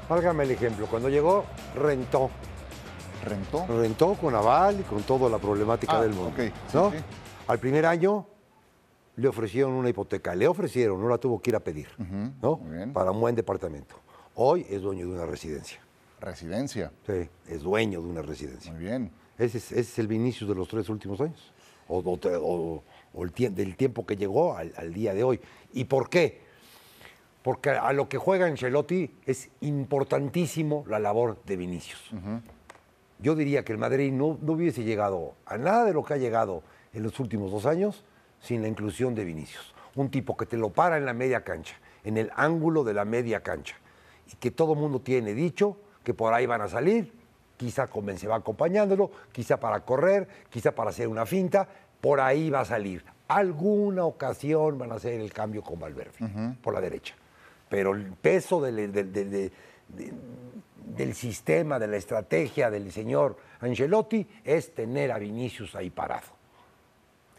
válgame 0.08 0.44
el 0.44 0.52
ejemplo. 0.52 0.86
Cuando 0.86 1.08
llegó, 1.08 1.44
rentó. 1.74 2.30
¿Rentó? 3.24 3.66
Rentó 3.68 4.14
con 4.14 4.34
aval 4.34 4.80
y 4.80 4.82
con 4.84 5.02
toda 5.02 5.28
la 5.28 5.38
problemática 5.38 5.98
Ah, 5.98 6.02
del 6.02 6.12
mundo. 6.12 6.30
ok, 6.30 6.38
sí, 6.38 6.52
¿no? 6.74 6.90
sí. 6.92 6.96
Al 7.48 7.58
primer 7.58 7.84
año 7.86 8.26
le 9.16 9.28
ofrecieron 9.28 9.72
una 9.72 9.88
hipoteca. 9.88 10.34
Le 10.34 10.46
ofrecieron, 10.48 11.00
no 11.00 11.08
la 11.08 11.18
tuvo 11.18 11.40
que 11.40 11.50
ir 11.50 11.56
a 11.56 11.60
pedir. 11.60 11.88
¿no? 12.42 12.60
Para 12.92 13.10
un 13.10 13.20
buen 13.20 13.34
departamento. 13.34 13.94
Hoy 14.34 14.66
es 14.68 14.80
dueño 14.82 15.06
de 15.06 15.12
una 15.12 15.26
residencia. 15.26 15.80
Residencia. 16.20 16.92
Sí, 17.06 17.28
es 17.48 17.62
dueño 17.62 18.00
de 18.00 18.08
una 18.08 18.22
residencia. 18.22 18.72
Muy 18.72 18.82
bien. 18.84 19.10
Ese 19.38 19.58
es, 19.58 19.72
ese 19.72 19.80
es 19.80 19.98
el 19.98 20.06
Vinicius 20.06 20.48
de 20.48 20.54
los 20.54 20.68
tres 20.68 20.88
últimos 20.88 21.20
años. 21.20 21.52
O, 21.88 21.98
o 21.98 22.16
te- 22.18 22.34
o- 22.36 22.82
o 23.14 23.24
el 23.24 23.34
tie- 23.34 23.50
del 23.52 23.76
tiempo 23.76 24.06
que 24.06 24.16
llegó 24.16 24.56
al, 24.56 24.72
al 24.76 24.94
día 24.94 25.12
de 25.14 25.24
hoy. 25.24 25.40
¿Y 25.72 25.84
por 25.84 26.08
qué? 26.08 26.40
Porque 27.42 27.70
a 27.70 27.92
lo 27.92 28.08
que 28.08 28.18
juega 28.18 28.46
Ancelotti 28.46 29.10
es 29.26 29.50
importantísimo 29.60 30.84
la 30.88 30.98
labor 30.98 31.42
de 31.44 31.56
Vinicius. 31.56 32.10
Yo 33.18 33.34
diría 33.34 33.64
que 33.64 33.72
el 33.72 33.78
Madrid 33.78 34.12
no, 34.12 34.38
no 34.40 34.52
hubiese 34.52 34.84
llegado 34.84 35.34
a 35.46 35.56
nada 35.58 35.84
de 35.84 35.92
lo 35.92 36.04
que 36.04 36.14
ha 36.14 36.16
llegado 36.16 36.62
en 36.92 37.02
los 37.02 37.18
últimos 37.20 37.50
dos 37.50 37.66
años 37.66 38.04
sin 38.42 38.60
la 38.60 38.68
inclusión 38.68 39.14
de 39.14 39.24
Vinicius. 39.24 39.72
Un 39.94 40.10
tipo 40.10 40.36
que 40.36 40.44
te 40.44 40.58
lo 40.58 40.68
para 40.70 40.98
en 40.98 41.06
la 41.06 41.14
media 41.14 41.42
cancha, 41.44 41.76
en 42.04 42.18
el 42.18 42.30
ángulo 42.36 42.84
de 42.84 42.92
la 42.92 43.04
media 43.06 43.40
cancha. 43.42 43.76
Y 44.30 44.36
que 44.36 44.50
todo 44.50 44.74
mundo 44.74 45.00
tiene 45.00 45.32
dicho 45.32 45.78
que 46.04 46.12
por 46.12 46.34
ahí 46.34 46.44
van 46.46 46.60
a 46.60 46.68
salir, 46.68 47.12
quizá 47.56 47.86
Comen 47.88 48.18
se 48.18 48.26
va 48.28 48.36
acompañándolo, 48.36 49.10
quizá 49.32 49.58
para 49.60 49.80
correr, 49.84 50.28
quizá 50.50 50.72
para 50.74 50.90
hacer 50.90 51.08
una 51.08 51.24
finta, 51.24 51.68
por 52.00 52.20
ahí 52.20 52.50
va 52.50 52.60
a 52.60 52.64
salir. 52.64 53.04
Alguna 53.28 54.04
ocasión 54.04 54.76
van 54.78 54.92
a 54.92 54.96
hacer 54.96 55.20
el 55.20 55.32
cambio 55.32 55.62
con 55.62 55.78
Valverde, 55.78 56.12
por 56.62 56.74
la 56.74 56.80
derecha. 56.80 57.14
Pero 57.68 57.94
el 57.94 58.12
peso 58.12 58.60
del, 58.60 58.76
del- 58.92 59.12
del- 59.12 59.30
de- 59.30 59.52
de- 59.88 60.12
del 60.96 61.14
sistema, 61.14 61.78
de 61.78 61.86
la 61.86 61.96
estrategia 61.96 62.70
del 62.70 62.90
señor 62.92 63.36
Angelotti 63.60 64.26
es 64.44 64.74
tener 64.74 65.12
a 65.12 65.18
Vinicius 65.18 65.74
ahí 65.76 65.88
parado. 65.90 66.26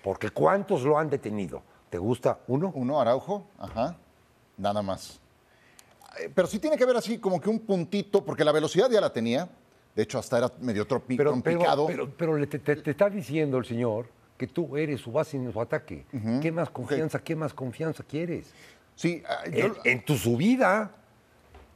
Porque 0.03 0.29
¿cuántos 0.29 0.83
lo 0.83 0.99
han 0.99 1.09
detenido? 1.09 1.63
¿Te 1.89 1.97
gusta 1.97 2.39
uno? 2.47 2.71
Uno, 2.75 2.99
Araujo, 2.99 3.47
ajá, 3.57 3.95
nada 4.57 4.81
más. 4.81 5.19
Eh, 6.19 6.29
Pero 6.33 6.47
sí 6.47 6.59
tiene 6.59 6.77
que 6.77 6.83
haber 6.83 6.97
así 6.97 7.17
como 7.17 7.39
que 7.39 7.49
un 7.49 7.59
puntito, 7.59 8.23
porque 8.23 8.43
la 8.43 8.51
velocidad 8.51 8.89
ya 8.91 8.99
la 9.01 9.11
tenía. 9.11 9.49
De 9.95 10.03
hecho, 10.03 10.17
hasta 10.19 10.39
era 10.39 10.51
medio 10.59 10.87
tropi- 10.87 11.15
Pero, 11.17 11.31
pero, 11.41 11.41
trompicado. 11.41 11.87
pero, 11.87 12.09
pero 12.17 12.35
le- 12.37 12.47
te, 12.47 12.59
te- 12.59 12.75
te 12.77 12.91
está 12.91 13.09
diciendo 13.09 13.57
el 13.57 13.65
señor 13.65 14.07
que 14.37 14.47
tú 14.47 14.75
eres 14.75 14.99
su 15.01 15.11
base 15.11 15.37
en 15.37 15.51
su 15.53 15.61
ataque. 15.61 16.05
¿Qué 16.41 16.51
más 16.51 16.69
confianza, 16.69 17.19
qué 17.19 17.35
más 17.35 17.53
confianza 17.53 18.03
quieres? 18.03 18.51
Sí, 18.95 19.23
ah, 19.27 19.47
yo- 19.49 19.65
En, 19.67 19.75
en 19.85 20.05
tu 20.05 20.15
subida. 20.17 20.91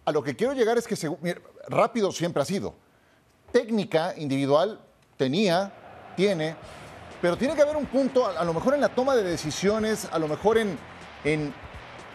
a 0.05 0.12
lo 0.12 0.24
que 0.24 0.36
quiero 0.36 0.53
llegar 0.53 0.77
es 0.77 0.88
que 0.88 0.96
segu- 0.96 1.17
mira, 1.22 1.39
rápido 1.69 2.12
siempre 2.12 2.41
ha 2.41 2.46
sido. 2.46 2.74
Técnica 3.51 4.13
individual 4.17 4.79
tenía, 5.17 5.72
tiene, 6.15 6.55
pero 7.22 7.38
tiene 7.38 7.56
que 7.56 7.62
haber 7.62 7.76
un 7.78 7.86
punto, 7.86 8.26
a, 8.26 8.40
a 8.40 8.44
lo 8.44 8.54
mejor 8.54 8.74
en 8.76 8.82
la 8.82 8.90
toma 8.90 9.16
de 9.16 9.24
decisiones, 9.24 10.08
a 10.12 10.20
lo 10.20 10.28
mejor 10.28 10.58
en, 10.58 10.78
en, 11.24 11.54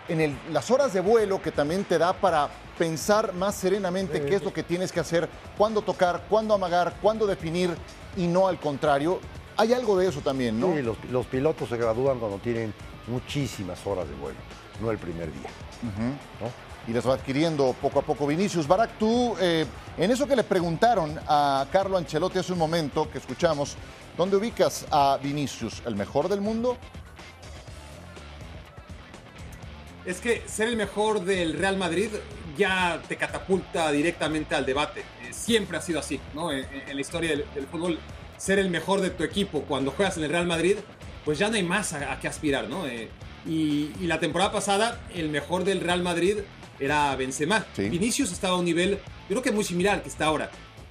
en 0.08 0.20
el- 0.20 0.36
las 0.52 0.70
horas 0.70 0.92
de 0.92 1.00
vuelo 1.00 1.40
que 1.40 1.50
también 1.52 1.84
te 1.84 1.98
da 1.98 2.12
para 2.12 2.48
pensar 2.78 3.32
más 3.34 3.54
serenamente 3.54 4.24
qué 4.24 4.36
es 4.36 4.42
lo 4.42 4.52
que 4.52 4.62
tienes 4.62 4.90
que 4.92 5.00
hacer, 5.00 5.28
cuándo 5.58 5.82
tocar, 5.82 6.24
cuándo 6.28 6.54
amagar, 6.54 6.94
cuándo 7.02 7.26
definir 7.26 7.70
y 8.16 8.26
no 8.26 8.46
al 8.48 8.58
contrario. 8.58 9.20
Hay 9.56 9.72
algo 9.74 9.98
de 9.98 10.08
eso 10.08 10.20
también, 10.20 10.58
¿no? 10.58 10.72
Sí, 10.74 10.82
los, 10.82 10.96
los 11.10 11.26
pilotos 11.26 11.68
se 11.68 11.76
gradúan 11.76 12.18
cuando 12.18 12.38
tienen 12.38 12.72
muchísimas 13.06 13.86
horas 13.86 14.08
de 14.08 14.14
vuelo, 14.14 14.38
no 14.80 14.90
el 14.90 14.98
primer 14.98 15.32
día. 15.32 15.48
¿no? 16.40 16.72
y 16.88 16.92
las 16.92 17.08
va 17.08 17.14
adquiriendo 17.14 17.76
poco 17.80 18.00
a 18.00 18.02
poco 18.02 18.26
Vinicius. 18.26 18.66
Barak, 18.66 18.98
tú, 18.98 19.36
eh, 19.40 19.64
en 19.96 20.10
eso 20.10 20.26
que 20.26 20.34
le 20.34 20.42
preguntaron 20.42 21.16
a 21.28 21.64
Carlo 21.70 21.96
Ancelotti 21.96 22.40
hace 22.40 22.52
un 22.52 22.58
momento 22.58 23.08
que 23.08 23.18
escuchamos, 23.18 23.76
¿dónde 24.16 24.36
ubicas 24.36 24.86
a 24.90 25.18
Vinicius? 25.22 25.82
¿El 25.86 25.96
mejor 25.96 26.28
del 26.28 26.40
mundo? 26.40 26.76
Es 30.04 30.20
que 30.20 30.42
ser 30.46 30.68
el 30.68 30.76
mejor 30.76 31.24
del 31.24 31.54
Real 31.54 31.76
Madrid 31.76 32.08
ya 32.56 33.00
te 33.08 33.16
catapulta 33.16 33.90
directamente 33.92 34.54
al 34.54 34.66
debate. 34.66 35.00
Eh, 35.22 35.32
siempre 35.32 35.78
ha 35.78 35.80
sido 35.80 36.00
así, 36.00 36.20
¿no? 36.34 36.52
En, 36.52 36.66
en 36.88 36.94
la 36.94 37.00
historia 37.00 37.30
del, 37.30 37.44
del 37.54 37.66
fútbol, 37.66 37.98
ser 38.36 38.58
el 38.58 38.68
mejor 38.68 39.00
de 39.00 39.10
tu 39.10 39.22
equipo 39.22 39.62
cuando 39.62 39.92
juegas 39.92 40.16
en 40.16 40.24
el 40.24 40.30
Real 40.30 40.46
Madrid, 40.46 40.76
pues 41.24 41.38
ya 41.38 41.48
no 41.48 41.54
hay 41.54 41.62
más 41.62 41.92
a, 41.92 42.12
a 42.12 42.18
qué 42.18 42.26
aspirar, 42.26 42.68
¿no? 42.68 42.86
Eh, 42.86 43.08
y, 43.46 43.92
y 44.00 44.06
la 44.06 44.18
temporada 44.18 44.50
pasada, 44.50 45.00
el 45.14 45.28
mejor 45.28 45.64
del 45.64 45.80
Real 45.80 46.02
Madrid 46.02 46.38
era 46.80 47.14
Benzema. 47.14 47.64
Sí. 47.74 47.88
Vinicius 47.88 48.32
estaba 48.32 48.54
a 48.54 48.58
un 48.58 48.64
nivel, 48.64 48.92
yo 48.92 49.28
creo 49.28 49.42
que 49.42 49.52
muy 49.52 49.62
similar 49.64 49.94
al 49.94 50.02
que 50.02 50.08
está 50.08 50.24
ahora. 50.24 50.50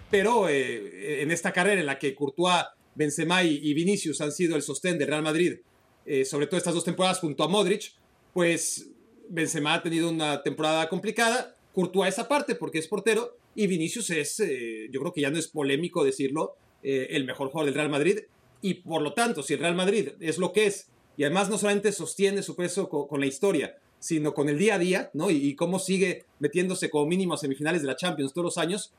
Pero 0.09 0.47
eh, 0.47 1.21
en 1.21 1.31
esta 1.31 1.51
carrera 1.51 1.81
en 1.81 1.85
la 1.85 1.99
que 1.99 2.15
Courtois, 2.15 2.63
Benzema 2.95 3.43
y, 3.43 3.74
Vinicius 3.74 4.21
han 4.21 4.31
sido 4.31 4.55
el 4.55 4.62
sostén 4.62 4.98
del 4.98 5.07
Real 5.07 5.24
Madrid, 5.24 5.60
eh, 6.05 6.25
sobre 6.25 6.48
todo 6.48 6.57
estas 6.57 6.74
dos 6.74 6.83
temporadas 6.83 7.19
junto 7.19 7.43
a 7.43 7.48
Modric, 7.48 7.93
pues 8.33 8.89
Benzema 9.29 9.75
ha 9.75 9.83
tenido 9.83 10.10
una 10.10 10.41
temporada 10.43 10.89
complicada, 10.89 11.55
Courtois 11.74 12.10
esa 12.13 12.27
parte 12.27 12.55
porque 12.55 12.79
es 12.79 12.88
portero 12.88 13.38
y 13.55 13.67
Vinicius 13.67 14.10
es, 14.10 14.39
eh, 14.39 14.88
yo 14.91 15.00
creo 15.00 15.13
que 15.13 15.21
ya 15.21 15.31
no 15.31 15.38
es 15.38 15.48
polémico 15.48 16.03
decirlo, 16.03 16.55
eh, 16.83 17.07
el 17.12 17.25
mejor 17.25 17.50
jugador 17.50 17.67
del 17.67 17.75
Real 17.75 17.89
Madrid 17.89 18.19
y 18.62 18.75
por 18.75 19.01
lo 19.01 19.13
tanto, 19.13 19.41
si 19.43 19.53
el 19.53 19.60
Real 19.60 19.75
Madrid 19.75 20.10
es 20.19 20.38
lo 20.38 20.51
que 20.51 20.65
es 20.65 20.88
y 21.17 21.24
además 21.24 21.50
no 21.50 21.57
solamente 21.57 21.91
sostiene 21.91 22.43
su 22.43 22.55
peso 22.55 22.89
co- 22.89 23.07
con, 23.07 23.19
la 23.19 23.25
historia, 23.25 23.77
sino 24.00 24.33
con 24.33 24.50
el 24.50 24.57
día 24.57 24.75
a 24.75 24.79
día, 24.79 25.12
¿no? 25.13 25.29
Y, 25.29 25.38
y 25.38 25.55
cómo 25.55 25.77
sigue 25.79 26.25
metiéndose 26.39 26.89
como 26.89 27.05
mínimo 27.05 27.33
a 27.33 27.38
semifinales 27.38 27.81
de 27.81 27.88
la 27.88 27.95
Champions 27.95 28.33
todos 28.33 28.45
los 28.45 28.57
años, 28.57 28.93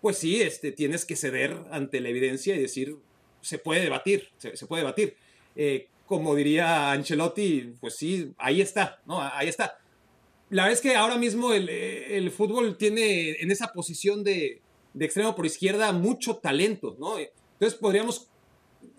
pues 0.00 0.18
sí, 0.18 0.40
este, 0.40 0.72
tienes 0.72 1.04
que 1.04 1.16
ceder 1.16 1.56
ante 1.70 2.00
la 2.00 2.08
evidencia 2.08 2.54
y 2.54 2.60
decir, 2.60 2.96
se 3.46 3.58
puede 3.58 3.82
debatir, 3.82 4.28
se, 4.38 4.66
puede 4.66 4.82
debatir. 4.82 5.16
Eh, 5.54 5.88
como 6.06 6.34
diría 6.34 6.92
Ancelotti, 6.92 7.74
pues 7.80 7.96
sí, 7.96 8.32
ahí 8.38 8.60
está, 8.60 9.00
¿no? 9.06 9.20
Ahí 9.20 9.48
está. 9.48 9.78
La 10.50 10.64
verdad 10.64 10.74
es 10.74 10.80
que 10.80 10.94
ahora 10.94 11.18
mismo 11.18 11.52
el, 11.52 11.68
eh, 11.68 12.16
el 12.16 12.30
fútbol 12.30 12.76
tiene 12.76 13.32
en 13.40 13.50
esa 13.50 13.72
posición 13.72 14.22
de, 14.22 14.60
de 14.94 15.04
extremo 15.04 15.34
por 15.34 15.46
izquierda 15.46 15.92
mucho 15.92 16.36
talento, 16.36 16.96
¿no? 16.98 17.18
Entonces 17.18 17.78
podríamos, 17.78 18.28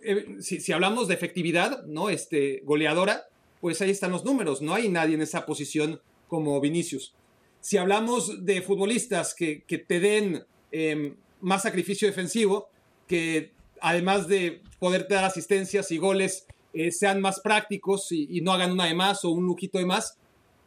eh, 0.04 0.38
si, 0.40 0.60
si 0.60 0.72
hablamos 0.72 1.08
de 1.08 1.14
efectividad, 1.14 1.86
¿no? 1.86 2.10
Este, 2.10 2.62
goleadora, 2.66 3.28
pues 3.62 3.82
ahí 3.82 3.92
están 3.92 4.12
los 4.12 4.26
números, 4.26 4.62
no 4.62 4.74
hay 4.74 4.90
nadie 4.90 5.16
en 5.16 5.22
esa 5.22 5.46
posición 5.46 6.02
como 6.28 6.60
Vinicius. 6.60 7.16
Si 7.62 7.78
hablamos 7.78 8.46
de 8.46 8.62
futbolistas 8.62 9.34
que, 9.34 9.64
que 9.64 9.78
te 9.78 10.00
den 10.00 10.44
eh, 10.72 11.16
más 11.42 11.64
sacrificio 11.64 12.08
defensivo, 12.08 12.70
que 13.08 13.54
además 13.82 14.28
de 14.28 14.62
poderte 14.80 15.16
dar 15.16 15.26
asistencias 15.26 15.92
y 15.92 15.98
goles, 15.98 16.46
eh, 16.74 16.92
sean 16.92 17.22
más 17.22 17.40
prácticos 17.40 18.12
y, 18.12 18.42
no 18.42 18.54
hagan 18.54 18.72
una 18.72 18.86
de 18.86 18.94
más 18.94 19.26
o 19.26 19.30
un 19.30 19.46
lujito 19.46 19.78
de 19.80 19.86
más, 19.86 20.18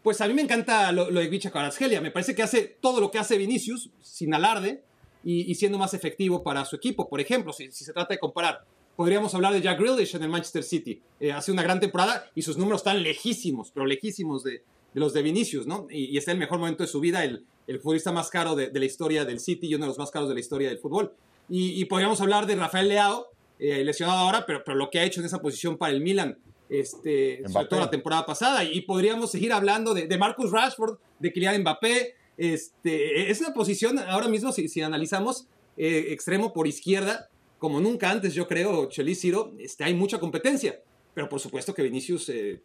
pues 0.02 0.20
a 0.20 0.28
mí 0.28 0.34
me 0.34 0.42
encanta 0.42 0.90
lo, 0.92 1.10
lo 1.10 1.20
de 1.20 1.28
Vicha 1.28 1.50
Kvaratskhelia. 1.50 2.00
Me 2.00 2.10
parece 2.10 2.34
que 2.34 2.42
hace 2.42 2.78
todo 2.80 3.00
lo 3.00 3.10
que 3.10 3.18
hace 3.18 3.36
Vinicius, 3.36 3.90
sin 4.02 4.34
alarde, 4.34 4.82
y, 5.24 5.54
siendo 5.54 5.78
más 5.78 5.94
efectivo 5.94 6.42
para 6.42 6.64
su 6.64 6.76
equipo. 6.76 7.08
Por 7.08 7.20
ejemplo, 7.20 7.52
si, 7.52 7.70
se 7.70 7.92
trata 7.92 8.14
de 8.14 8.18
comparar, 8.18 8.64
podríamos 8.96 9.34
hablar 9.34 9.52
de 9.52 9.60
Jack 9.60 9.78
Grealish 9.78 10.14
en 10.16 10.22
el 10.22 10.28
Manchester 10.28 10.62
City. 10.62 11.00
Eh, 11.18 11.32
hace 11.32 11.52
una 11.52 11.62
gran 11.62 11.80
temporada 11.80 12.30
y 12.34 12.42
sus 12.42 12.56
números 12.56 12.80
están 12.80 13.02
lejísimos, 13.02 13.70
pero 13.72 13.86
lejísimos 13.86 14.42
de, 14.44 14.62
los 14.94 15.12
de 15.12 15.22
Vinicius, 15.22 15.66
¿no? 15.66 15.86
Y, 15.90 16.06
y, 16.06 16.18
está 16.18 16.30
en 16.30 16.36
el 16.36 16.40
mejor 16.40 16.58
momento 16.58 16.82
de 16.82 16.88
su 16.88 17.00
vida, 17.00 17.24
el, 17.24 17.44
futbolista 17.80 18.10
más 18.10 18.30
caro 18.30 18.56
de, 18.56 18.70
la 18.72 18.84
historia 18.84 19.24
del 19.24 19.38
City 19.38 19.68
y 19.68 19.74
uno 19.76 19.84
de 19.84 19.88
los 19.90 19.98
más 19.98 20.10
caros 20.10 20.28
de 20.28 20.34
la 20.34 20.40
historia 20.40 20.68
del 20.68 20.78
fútbol. 20.78 21.12
Y, 21.50 21.80
y 21.80 21.85
podríamos 21.87 22.21
hablar 22.21 22.47
de 22.47 22.54
Rafael 22.54 22.88
Leao, 22.88 23.26
eh, 23.59 23.85
lesionado 23.85 24.21
ahora, 24.21 24.47
pero, 24.47 24.62
pero, 24.64 24.78
lo 24.78 24.88
que 24.88 25.00
ha 25.00 25.04
hecho 25.04 25.21
en 25.21 25.26
esa 25.26 25.42
posición 25.42 25.76
para 25.76 25.92
el 25.92 26.00
Milan, 26.00 26.38
este, 26.71 27.42
sobre 27.49 27.66
todo 27.66 27.80
la 27.80 27.90
temporada 27.90 28.25
pasada. 28.25 28.64
Y 28.64 28.80
podríamos 28.83 29.33
seguir 29.33 29.52
hablando 29.52 29.92
de, 29.92 30.07
de 30.07 30.16
Marcus 30.16 30.50
Rashford, 30.50 30.99
de 31.19 31.33
Kylian 31.33 31.61
Mbappé. 31.61 32.14
Este, 32.38 33.30
es 33.30 33.40
una 33.40 33.52
posición 33.52 33.99
ahora 33.99 34.28
mismo, 34.28 34.52
si, 34.52 34.69
si 34.69 34.80
analizamos, 34.80 35.49
eh, 35.76 36.07
extremo 36.11 36.54
por 36.54 36.66
izquierda, 36.66 37.28
como 37.59 37.80
nunca 37.80 38.11
antes, 38.11 38.33
yo 38.33 38.49
creo, 38.49 38.88
Chelis 38.88 39.21
Ciro, 39.21 39.52
este, 39.59 39.85
hay 39.85 39.92
mucha 39.92 40.19
competencia. 40.19 40.80
Pero 41.12 41.28
por 41.28 41.40
supuesto 41.40 41.75
que 41.75 41.83
Vinicius 41.83 42.30
eh, 42.30 42.62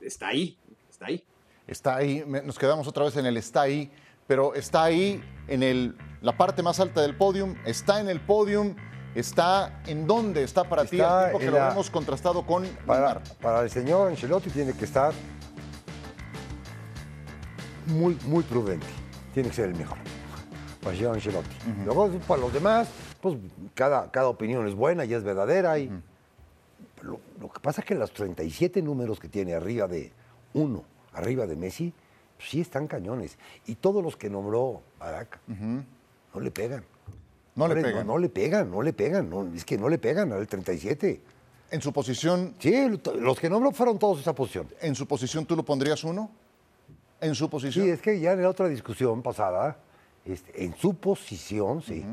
está 0.00 0.28
ahí, 0.28 0.56
está 0.88 1.06
ahí. 1.06 1.24
Está 1.66 1.96
ahí, 1.96 2.24
nos 2.26 2.58
quedamos 2.58 2.86
otra 2.86 3.04
vez 3.04 3.16
en 3.16 3.26
el 3.26 3.36
está 3.36 3.62
ahí, 3.62 3.90
pero 4.28 4.54
está 4.54 4.84
ahí 4.84 5.20
en 5.48 5.62
el, 5.64 5.96
la 6.20 6.36
parte 6.36 6.62
más 6.62 6.78
alta 6.78 7.00
del 7.00 7.16
podium, 7.16 7.56
está 7.64 7.98
en 8.00 8.08
el 8.10 8.20
podium, 8.20 8.76
está 9.14 9.80
en 9.86 10.06
dónde 10.06 10.44
está 10.44 10.64
para 10.68 10.82
Está 10.82 10.90
ti, 10.90 11.00
el 11.00 11.08
tiempo 11.30 11.38
que 11.40 11.46
lo 11.46 11.52
la- 11.58 11.72
hemos 11.72 11.90
contrastado 11.90 12.46
con 12.46 12.64
Para, 12.86 13.14
Neymar. 13.14 13.22
para 13.40 13.62
el 13.62 13.70
señor 13.70 14.08
Ancelotti 14.10 14.50
tiene 14.50 14.74
que 14.74 14.84
estar 14.84 15.12
muy, 17.86 18.16
muy 18.26 18.42
prudente. 18.44 18.86
Tiene 19.32 19.48
que 19.48 19.54
ser 19.54 19.70
el 19.70 19.74
mejor. 19.74 19.96
Para 20.80 20.92
el 20.92 20.98
señor 20.98 21.14
Ancelotti. 21.14 21.56
Luego, 21.86 22.10
para 22.28 22.40
los 22.42 22.52
demás, 22.52 22.88
pues 23.22 23.36
cada, 23.74 24.10
cada 24.10 24.28
opinión 24.28 24.66
es 24.68 24.74
buena 24.74 25.06
y 25.06 25.14
es 25.14 25.24
verdadera. 25.24 25.78
Y, 25.78 25.90
lo, 27.00 27.18
lo 27.40 27.48
que 27.50 27.60
pasa 27.60 27.80
es 27.80 27.86
que 27.86 27.94
los 27.94 28.12
37 28.12 28.82
números 28.82 29.18
que 29.20 29.28
tiene 29.28 29.54
arriba 29.54 29.86
de 29.88 30.12
uno, 30.52 30.84
arriba 31.14 31.46
de 31.46 31.56
Messi, 31.56 31.94
sí 32.38 32.60
están 32.60 32.86
cañones. 32.86 33.38
Y 33.66 33.74
todos 33.76 34.02
los 34.02 34.16
que 34.16 34.30
nombró 34.30 34.82
Barack 34.98 35.38
no 35.48 36.40
le 36.40 36.50
pegan. 36.50 36.84
No 37.54 37.66
le 37.66 37.74
pegan. 37.82 38.06
No, 38.06 38.12
no 38.14 38.18
le 38.18 38.28
pegan, 38.28 38.70
no 38.70 38.82
le 38.82 38.92
pegan. 38.92 39.28
no, 39.30 39.52
es 39.54 39.64
que 39.64 39.76
no 39.78 39.88
le 39.88 39.98
pegan 39.98 40.32
al 40.32 40.46
37. 40.46 41.20
En 41.70 41.82
su 41.82 41.92
posición, 41.92 42.54
Sí, 42.58 42.72
los 43.18 43.38
que 43.38 43.50
nombró 43.50 43.72
fueron 43.72 43.98
todos 43.98 44.20
esa 44.20 44.34
posición. 44.34 44.68
en 44.80 44.94
su 44.94 45.06
posición, 45.06 45.44
¿tú 45.44 45.54
lo 45.56 45.62
pondrías 45.64 46.02
uno? 46.04 46.30
En 47.20 47.34
su 47.34 47.50
posición. 47.50 47.84
Sí, 47.84 47.90
es 47.90 48.00
que 48.00 48.18
ya 48.20 48.32
en 48.32 48.42
la 48.42 48.48
otra 48.48 48.68
discusión 48.68 49.22
pasada, 49.22 49.76
este, 50.24 50.64
en 50.64 50.74
su 50.76 50.94
posición, 50.94 51.82
sí, 51.82 52.06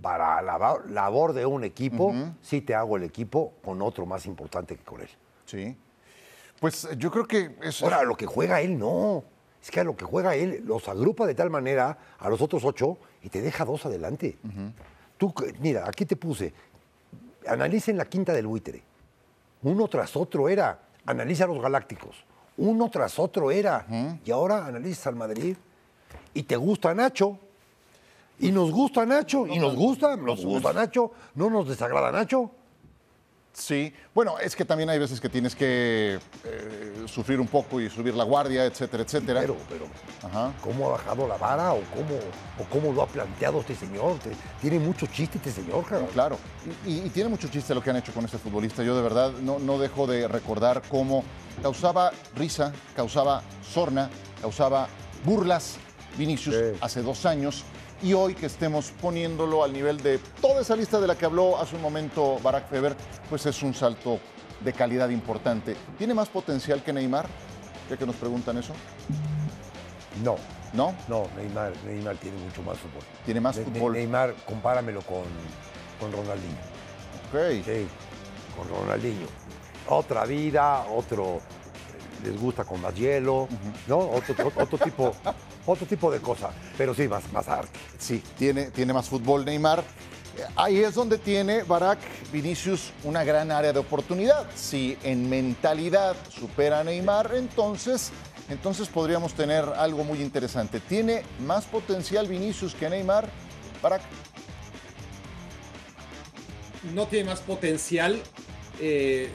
para 0.00 0.42
la 0.42 0.80
labor 0.88 1.34
de 1.34 1.46
un 1.46 1.62
equipo, 1.62 2.12
sí 2.40 2.62
te 2.62 2.74
hago 2.74 2.96
el 2.96 3.04
equipo 3.04 3.52
con 3.62 3.80
otro 3.82 4.06
más 4.06 4.26
importante 4.26 4.76
que 4.76 4.82
con 4.82 5.02
él. 5.02 5.08
Sí. 5.44 5.76
Pues 6.58 6.84
eh, 6.86 6.94
yo 6.96 7.10
creo 7.10 7.26
que 7.26 7.54
es. 7.62 7.82
Ahora, 7.82 8.02
lo 8.02 8.16
que 8.16 8.26
juega 8.26 8.60
él, 8.60 8.78
no. 8.78 9.22
Es 9.64 9.70
que 9.70 9.80
a 9.80 9.84
lo 9.84 9.96
que 9.96 10.04
juega 10.04 10.34
él, 10.34 10.62
los 10.66 10.86
agrupa 10.90 11.26
de 11.26 11.34
tal 11.34 11.48
manera 11.48 11.96
a 12.18 12.28
los 12.28 12.42
otros 12.42 12.62
ocho 12.64 12.98
y 13.22 13.30
te 13.30 13.40
deja 13.40 13.64
dos 13.64 13.86
adelante. 13.86 14.36
Tú, 15.16 15.32
mira, 15.58 15.88
aquí 15.88 16.04
te 16.04 16.16
puse, 16.16 16.52
analicen 17.48 17.96
la 17.96 18.04
quinta 18.04 18.34
del 18.34 18.46
buitre. 18.46 18.82
Uno 19.62 19.88
tras 19.88 20.16
otro 20.16 20.50
era, 20.50 20.78
analiza 21.06 21.44
a 21.44 21.46
los 21.46 21.62
galácticos. 21.62 22.14
Uno 22.58 22.90
tras 22.90 23.18
otro 23.18 23.50
era. 23.50 23.86
Y 24.22 24.30
ahora 24.30 24.66
analizas 24.66 25.06
al 25.06 25.16
Madrid 25.16 25.56
y 26.34 26.42
te 26.42 26.56
gusta 26.56 26.94
Nacho. 26.94 27.38
Y 28.40 28.52
nos 28.52 28.70
gusta 28.70 29.06
Nacho, 29.06 29.46
y 29.46 29.58
nos 29.58 29.76
gusta, 29.76 30.16
nos 30.16 30.44
gusta 30.44 30.74
Nacho, 30.74 31.12
no 31.36 31.48
nos 31.48 31.68
desagrada 31.68 32.12
Nacho. 32.12 32.50
Sí. 33.54 33.94
Bueno, 34.12 34.36
es 34.40 34.56
que 34.56 34.64
también 34.64 34.90
hay 34.90 34.98
veces 34.98 35.20
que 35.20 35.28
tienes 35.28 35.54
que 35.54 36.18
eh, 36.44 37.04
sufrir 37.06 37.38
un 37.40 37.46
poco 37.46 37.80
y 37.80 37.88
subir 37.88 38.12
la 38.14 38.24
guardia, 38.24 38.64
etcétera, 38.64 39.04
etcétera. 39.04 39.40
Pero, 39.42 39.56
pero, 39.68 39.86
Ajá. 40.24 40.52
¿cómo 40.60 40.88
ha 40.88 40.92
bajado 40.92 41.28
la 41.28 41.36
vara 41.36 41.72
o 41.72 41.80
cómo, 41.94 42.18
o 42.58 42.64
cómo 42.68 42.92
lo 42.92 43.02
ha 43.02 43.06
planteado 43.06 43.60
este 43.60 43.76
señor? 43.76 44.16
Tiene 44.60 44.80
mucho 44.80 45.06
chiste 45.06 45.38
este 45.38 45.52
señor, 45.52 45.84
cabrón. 45.86 46.08
Claro, 46.12 46.36
y, 46.84 46.90
y- 46.94 47.02
y 47.06 47.10
tiene 47.10 47.28
mucho 47.30 47.46
chiste 47.48 47.74
lo 47.76 47.80
que 47.82 47.90
han 47.90 47.96
hecho 47.96 48.12
con 48.12 48.24
este 48.24 48.38
futbolista. 48.38 48.82
Yo 48.82 48.96
de 48.96 49.02
verdad 49.02 49.30
no, 49.40 49.60
no 49.60 49.78
dejo 49.78 50.08
de 50.08 50.26
recordar 50.26 50.82
cómo 50.88 51.22
causaba 51.62 52.10
risa, 52.34 52.72
causaba 52.96 53.42
sorna, 53.72 54.10
causaba 54.40 54.88
burlas 55.24 55.76
Vinicius 56.18 56.56
Sí. 56.56 56.78
hace 56.80 57.02
dos 57.02 57.24
años. 57.24 57.62
Y 58.04 58.12
hoy 58.12 58.34
que 58.34 58.46
estemos 58.46 58.90
poniéndolo 59.00 59.64
al 59.64 59.72
nivel 59.72 59.96
de 60.02 60.18
toda 60.40 60.60
esa 60.60 60.76
lista 60.76 61.00
de 61.00 61.06
la 61.06 61.16
que 61.16 61.24
habló 61.24 61.58
hace 61.58 61.74
un 61.74 61.80
momento 61.82 62.38
Barack 62.42 62.68
Feber, 62.68 62.94
pues 63.30 63.46
es 63.46 63.62
un 63.62 63.72
salto 63.74 64.20
de 64.60 64.72
calidad 64.74 65.08
importante. 65.08 65.74
¿Tiene 65.96 66.12
más 66.12 66.28
potencial 66.28 66.82
que 66.82 66.92
Neymar? 66.92 67.26
Ya 67.88 67.96
que 67.96 68.04
nos 68.04 68.14
preguntan 68.16 68.58
eso. 68.58 68.74
No, 70.22 70.36
¿No? 70.74 70.94
no, 71.08 71.26
Neymar, 71.36 71.72
Neymar 71.86 72.16
tiene 72.16 72.36
mucho 72.38 72.62
más 72.62 72.76
fútbol. 72.78 73.02
Tiene 73.24 73.40
más 73.40 73.56
Ne- 73.56 73.64
fútbol. 73.64 73.92
Neymar, 73.94 74.34
compáramelo 74.46 75.00
con, 75.02 75.22
con 75.98 76.12
Ronaldinho. 76.12 76.58
Ok. 77.30 77.64
Sí, 77.64 77.86
con 78.56 78.68
Ronaldinho. 78.68 79.26
Otra 79.88 80.24
vida, 80.26 80.84
otro 80.90 81.40
les 82.22 82.38
gusta 82.40 82.64
con 82.64 82.80
más 82.80 82.94
hielo, 82.94 83.48
¿no? 83.86 83.98
Otro, 83.98 84.34
otro- 84.46 84.62
otro 84.62 84.78
tipo, 84.78 85.12
otro 85.66 85.86
tipo 85.86 86.10
de 86.10 86.20
cosas, 86.20 86.54
pero 86.78 86.94
sí 86.94 87.08
más, 87.08 87.30
más 87.32 87.48
arte. 87.48 87.78
Sí, 87.98 88.22
tiene, 88.38 88.70
tiene 88.70 88.92
más 88.92 89.08
fútbol 89.08 89.44
Neymar. 89.44 89.82
Ahí 90.56 90.78
es 90.78 90.94
donde 90.94 91.16
tiene 91.18 91.62
Barack 91.62 91.98
Vinicius 92.32 92.92
una 93.04 93.22
gran 93.22 93.50
área 93.52 93.72
de 93.72 93.78
oportunidad. 93.78 94.46
Si 94.56 94.98
en 95.04 95.28
mentalidad 95.30 96.16
supera 96.28 96.80
a 96.80 96.84
Neymar, 96.84 97.32
entonces, 97.36 98.10
entonces 98.48 98.88
podríamos 98.88 99.34
tener 99.34 99.64
algo 99.64 100.02
muy 100.02 100.20
interesante. 100.20 100.80
¿Tiene 100.80 101.22
más 101.46 101.66
potencial 101.66 102.26
Vinicius 102.26 102.74
que 102.74 102.90
Neymar? 102.90 103.28
Barack. 103.80 104.02
no 106.94 107.06
tiene 107.06 107.30
más 107.30 107.40
potencial, 107.40 108.20
eh, 108.80 109.30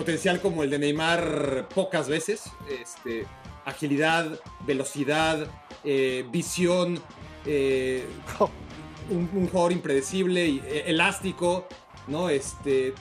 potencial 0.00 0.40
como 0.40 0.62
el 0.62 0.70
de 0.70 0.78
Neymar 0.78 1.68
pocas 1.74 2.08
veces. 2.08 2.44
Este, 2.70 3.26
agilidad, 3.66 4.40
velocidad, 4.66 5.46
eh, 5.84 6.24
visión, 6.32 6.98
eh, 7.44 8.06
un, 9.10 9.28
un 9.34 9.46
jugador 9.48 9.72
impredecible 9.72 10.46
y 10.46 10.62
eh, 10.64 10.84
elástico, 10.86 11.68
¿no? 12.06 12.30
Este, 12.30 12.94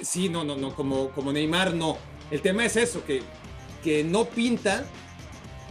sí, 0.00 0.30
no, 0.30 0.44
no, 0.44 0.56
no, 0.56 0.74
como, 0.74 1.10
como 1.10 1.30
Neymar 1.30 1.74
no. 1.74 1.98
El 2.30 2.40
tema 2.40 2.64
es 2.64 2.76
eso, 2.76 3.04
que, 3.04 3.20
que 3.82 4.02
no 4.02 4.24
pinta 4.24 4.86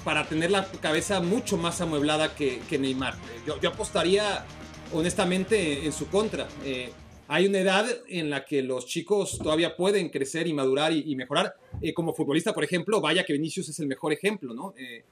para 0.03 0.27
tener 0.27 0.51
la 0.51 0.67
cabeza 0.67 1.19
mucho 1.19 1.57
más 1.57 1.81
amueblada 1.81 2.35
que, 2.35 2.59
que 2.69 2.77
Neymar. 2.77 3.15
Yo, 3.47 3.59
yo 3.59 3.69
apostaría 3.69 4.45
honestamente 4.91 5.83
en 5.83 5.91
su 5.91 6.07
contra. 6.09 6.47
Eh, 6.63 6.93
hay 7.27 7.47
una 7.47 7.59
edad 7.59 7.85
en 8.07 8.29
la 8.29 8.45
que 8.45 8.61
los 8.61 8.85
chicos 8.85 9.37
todavía 9.37 9.75
pueden 9.75 10.09
crecer 10.09 10.47
y 10.47 10.53
madurar 10.53 10.91
y, 10.91 11.03
y 11.11 11.15
mejorar. 11.15 11.55
Eh, 11.81 11.93
como 11.93 12.13
futbolista, 12.13 12.53
por 12.53 12.63
ejemplo, 12.63 13.01
vaya 13.01 13.23
que 13.23 13.33
Vinicius 13.33 13.69
es 13.69 13.79
el 13.79 13.87
mejor 13.87 14.13
ejemplo, 14.13 14.53
¿no? 14.53 14.73
Eh, 14.77 15.03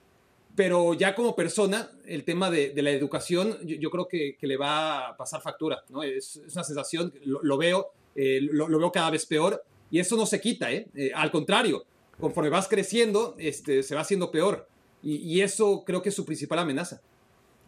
pero 0.56 0.94
ya 0.94 1.16
como 1.16 1.34
persona, 1.34 1.90
el 2.06 2.24
tema 2.26 2.52
de, 2.52 2.72
de 2.72 2.82
la 2.82 2.92
educación, 2.92 3.58
yo, 3.64 3.78
yo 3.78 3.90
creo 3.90 4.08
que, 4.08 4.36
que 4.38 4.48
le 4.48 4.58
va 4.58 5.08
a 5.08 5.18
pasar 5.18 5.42
factura, 5.42 5.84
¿no? 5.90 6.04
Es, 6.04 6.36
es 6.36 6.54
una 6.54 6.64
sensación, 6.64 7.14
lo, 7.24 7.42
lo 7.42 7.58
veo, 7.58 7.92
eh, 8.16 8.40
lo, 8.42 8.68
lo 8.68 8.78
veo 8.78 8.92
cada 8.92 9.10
vez 9.10 9.26
peor 9.26 9.64
y 9.90 10.00
eso 10.00 10.18
no 10.18 10.26
se 10.26 10.42
quita, 10.42 10.72
¿eh? 10.72 10.88
Eh, 10.94 11.12
al 11.16 11.32
contrario, 11.32 11.86
conforme 12.20 12.50
vas 12.50 12.68
creciendo, 12.68 13.36
este, 13.40 13.82
se 13.82 13.96
va 13.96 14.02
haciendo 14.02 14.30
peor 14.30 14.68
y, 15.02 15.16
y 15.16 15.42
eso 15.42 15.84
creo 15.86 16.02
que 16.02 16.10
es 16.10 16.16
su 16.16 16.26
principal 16.26 16.60
amenaza. 16.60 17.02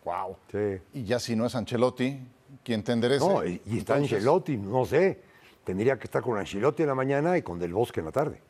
Wow. 0.03 0.35
Sí. 0.51 0.99
Y 0.99 1.05
ya 1.05 1.17
si 1.19 1.35
no 1.37 1.45
es 1.45 1.55
Ancelotti, 1.55 2.19
quien 2.63 2.83
te 2.83 2.91
enderece. 2.91 3.25
No, 3.27 3.45
y, 3.45 3.61
y 3.65 3.79
está 3.79 3.93
Entonces, 3.95 4.13
Ancelotti, 4.17 4.57
no 4.57 4.85
sé. 4.85 5.19
Tendría 5.63 5.97
que 5.97 6.05
estar 6.05 6.21
con 6.21 6.37
Ancelotti 6.37 6.83
en 6.83 6.89
la 6.89 6.95
mañana 6.95 7.37
y 7.37 7.41
con 7.41 7.57
Del 7.59 7.73
Bosque 7.73 7.99
en 8.01 8.05
la 8.07 8.11
tarde. 8.11 8.41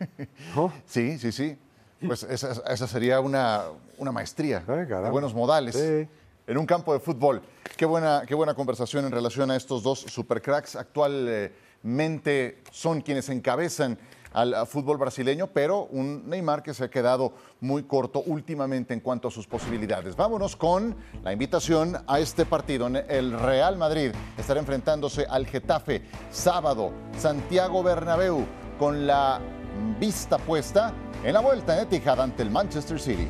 ¿No? 0.56 0.72
Sí, 0.86 1.18
sí, 1.18 1.32
sí. 1.32 1.56
Pues 2.06 2.22
esa, 2.22 2.62
esa 2.72 2.86
sería 2.86 3.20
una, 3.20 3.64
una 3.98 4.12
maestría 4.12 4.62
Eh, 4.68 4.86
de 4.86 5.10
buenos 5.10 5.34
modales 5.34 5.74
Sí. 5.74 6.08
en 6.46 6.56
un 6.58 6.64
campo 6.64 6.92
de 6.92 7.00
fútbol. 7.00 7.42
Qué 7.76 7.84
buena, 7.84 8.22
qué 8.26 8.34
buena 8.34 8.54
conversación 8.54 9.04
en 9.04 9.10
relación 9.12 9.50
a 9.50 9.56
estos 9.56 9.82
dos 9.82 10.00
supercracks. 10.00 10.76
Actualmente 10.76 12.58
son 12.70 13.00
quienes 13.00 13.28
encabezan 13.28 13.98
al 14.32 14.66
fútbol 14.66 14.98
brasileño, 14.98 15.48
pero 15.48 15.84
un 15.90 16.28
Neymar 16.28 16.62
que 16.62 16.74
se 16.74 16.84
ha 16.84 16.90
quedado 16.90 17.32
muy 17.60 17.84
corto 17.84 18.22
últimamente 18.26 18.94
en 18.94 19.00
cuanto 19.00 19.28
a 19.28 19.30
sus 19.30 19.46
posibilidades. 19.46 20.16
Vámonos 20.16 20.56
con 20.56 20.96
la 21.22 21.32
invitación 21.32 21.96
a 22.06 22.20
este 22.20 22.44
partido. 22.44 22.86
El 22.86 23.38
Real 23.38 23.76
Madrid 23.76 24.12
estará 24.36 24.60
enfrentándose 24.60 25.26
al 25.28 25.46
Getafe 25.46 26.02
sábado, 26.30 26.92
Santiago 27.16 27.82
Bernabéu, 27.82 28.44
con 28.78 29.06
la 29.06 29.40
vista 29.98 30.38
puesta 30.38 30.92
en 31.24 31.32
la 31.32 31.40
vuelta 31.40 31.76
en 31.76 31.84
Etihad 31.84 32.20
ante 32.20 32.42
el 32.42 32.50
Manchester 32.50 33.00
City. 33.00 33.28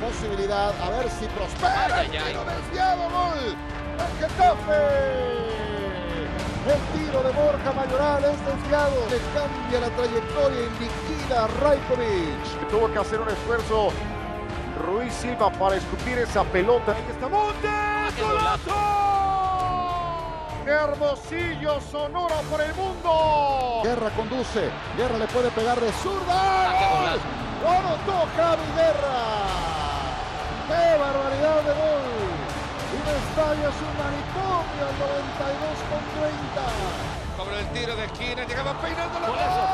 Posibilidad, 0.00 0.72
a 0.80 0.90
ver 0.90 1.10
si 1.10 1.26
prospera. 1.26 1.96
Ay, 1.98 2.08
ay, 2.12 2.18
ay. 2.18 2.32
Tiro 2.32 2.44
desviado, 2.44 3.02
gol. 3.10 3.56
El 3.98 4.28
Getafe. 4.28 5.48
El 6.68 6.80
tiro 6.98 7.22
de 7.22 7.30
Borja 7.30 7.72
Mayoral 7.72 8.24
es 8.24 8.46
desviado. 8.46 9.06
Le 9.10 9.18
cambia 9.32 9.80
la 9.80 9.90
trayectoria 9.96 10.60
y 10.60 10.70
liquida 10.82 11.44
a 11.44 11.46
Rajkovic. 11.46 12.70
Tuvo 12.70 12.92
que 12.92 12.98
hacer 12.98 13.20
un 13.20 13.28
esfuerzo 13.28 13.90
Ruiz 14.86 15.12
Silva 15.14 15.50
para 15.50 15.76
escupir 15.76 16.18
esa 16.18 16.44
pelota. 16.44 16.92
Ahí 16.92 17.04
está 17.10 17.28
Montes. 17.28 18.20
golazo! 18.20 19.27
Hermosillo, 20.68 21.80
Sonora 21.80 22.36
por 22.50 22.60
el 22.60 22.74
mundo. 22.74 23.80
Guerra 23.82 24.10
conduce. 24.10 24.70
Guerra 24.96 25.18
le 25.18 25.26
puede 25.28 25.50
pegar 25.50 25.80
de 25.80 25.90
zurda. 25.92 26.72
¡Gol! 26.78 27.20
Lo 27.62 27.70
anotó 27.70 28.26
Javi 28.36 28.68
Guerra. 28.76 29.18
¡Qué 30.68 30.98
barbaridad 31.00 31.62
de 31.62 31.72
gol! 31.72 32.06
Un 32.92 33.04
estadio 33.16 33.68
es 33.68 33.78
un 33.80 33.94
manicomio 33.96 34.82
al 34.84 34.96
92 34.98 35.80
con 35.88 36.02
30. 36.20 36.60
Sobre 37.36 37.60
el 37.60 37.66
tiro 37.72 37.96
de 37.96 38.04
esquina, 38.04 38.44
llegaba 38.44 38.72
peinando 38.80 39.20
la 39.20 39.26
Golazo. 39.28 39.64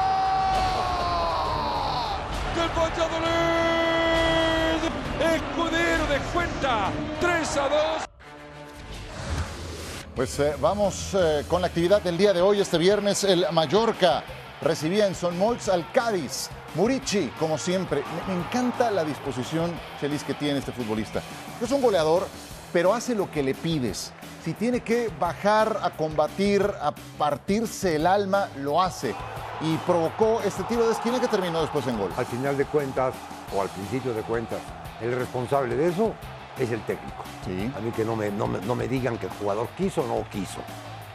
del 2.55 2.69
Valladolid. 2.69 3.35
Escudero 5.35 6.07
de 6.07 6.19
cuenta 6.33 6.91
3 7.21 7.57
a 7.57 7.69
2. 7.69 8.14
Pues 10.15 10.39
eh, 10.39 10.55
vamos 10.61 11.13
eh, 11.15 11.45
con 11.49 11.61
la 11.61 11.67
actividad 11.67 12.01
del 12.01 12.17
día 12.17 12.33
de 12.33 12.41
hoy. 12.41 12.61
Este 12.61 12.79
viernes 12.79 13.25
el 13.25 13.47
Mallorca 13.51 14.23
recibía 14.63 15.09
en 15.09 15.15
Son 15.17 15.37
Molts 15.37 15.69
al 15.69 15.91
Cádiz. 15.91 16.51
Murici, 16.77 17.33
como 17.41 17.59
siempre. 17.59 18.05
Me, 18.29 18.35
encanta 18.35 18.93
la 18.93 19.03
disposición, 19.03 19.73
Chelis, 20.01 20.23
que 20.23 20.35
tiene 20.35 20.61
este 20.61 20.71
futbolista. 20.71 21.21
Es 21.61 21.73
un 21.73 21.83
goleador, 21.83 22.29
pero 22.73 22.95
hace 22.95 23.17
lo 23.17 23.29
que 23.29 23.43
le 23.43 23.55
pides. 23.55 24.13
Si 24.45 24.53
tiene 24.53 24.83
que 24.83 25.11
bajar 25.19 25.81
a 25.83 25.91
combatir, 25.91 26.63
a 26.63 26.95
partirse 27.19 27.97
el 27.97 28.07
alma, 28.07 28.49
lo 28.59 28.81
hace. 28.81 29.17
Y 29.63 29.77
provocó 29.79 30.41
este 30.45 30.63
tiro 30.65 30.87
de 30.87 30.93
esquina 30.93 31.21
que 31.21 31.27
terminó 31.27 31.61
después 31.61 31.89
en 31.89 31.99
gol. 31.99 32.13
Al 32.17 32.27
final 32.27 32.57
de 32.57 32.67
cuentas, 32.67 33.15
o 33.53 33.61
al 33.61 33.69
principio 33.69 34.15
de 34.15 34.23
cuentas, 34.23 34.61
el 35.01 35.17
responsable 35.17 35.75
de 35.75 35.89
eso 35.89 36.15
es 36.59 36.71
el 36.71 36.81
técnico. 36.85 37.23
Sí. 37.45 37.71
A 37.77 37.81
mí 37.81 37.91
que 37.93 38.05
no 38.05 38.17
me, 38.17 38.31
no 38.31 38.47
me- 38.47 38.61
no 38.61 38.75
me 38.75 38.89
digan 38.89 39.19
que 39.19 39.27
el 39.27 39.33
jugador 39.33 39.69
quiso 39.77 40.03
o 40.03 40.07
no 40.07 40.29
quiso. 40.31 40.59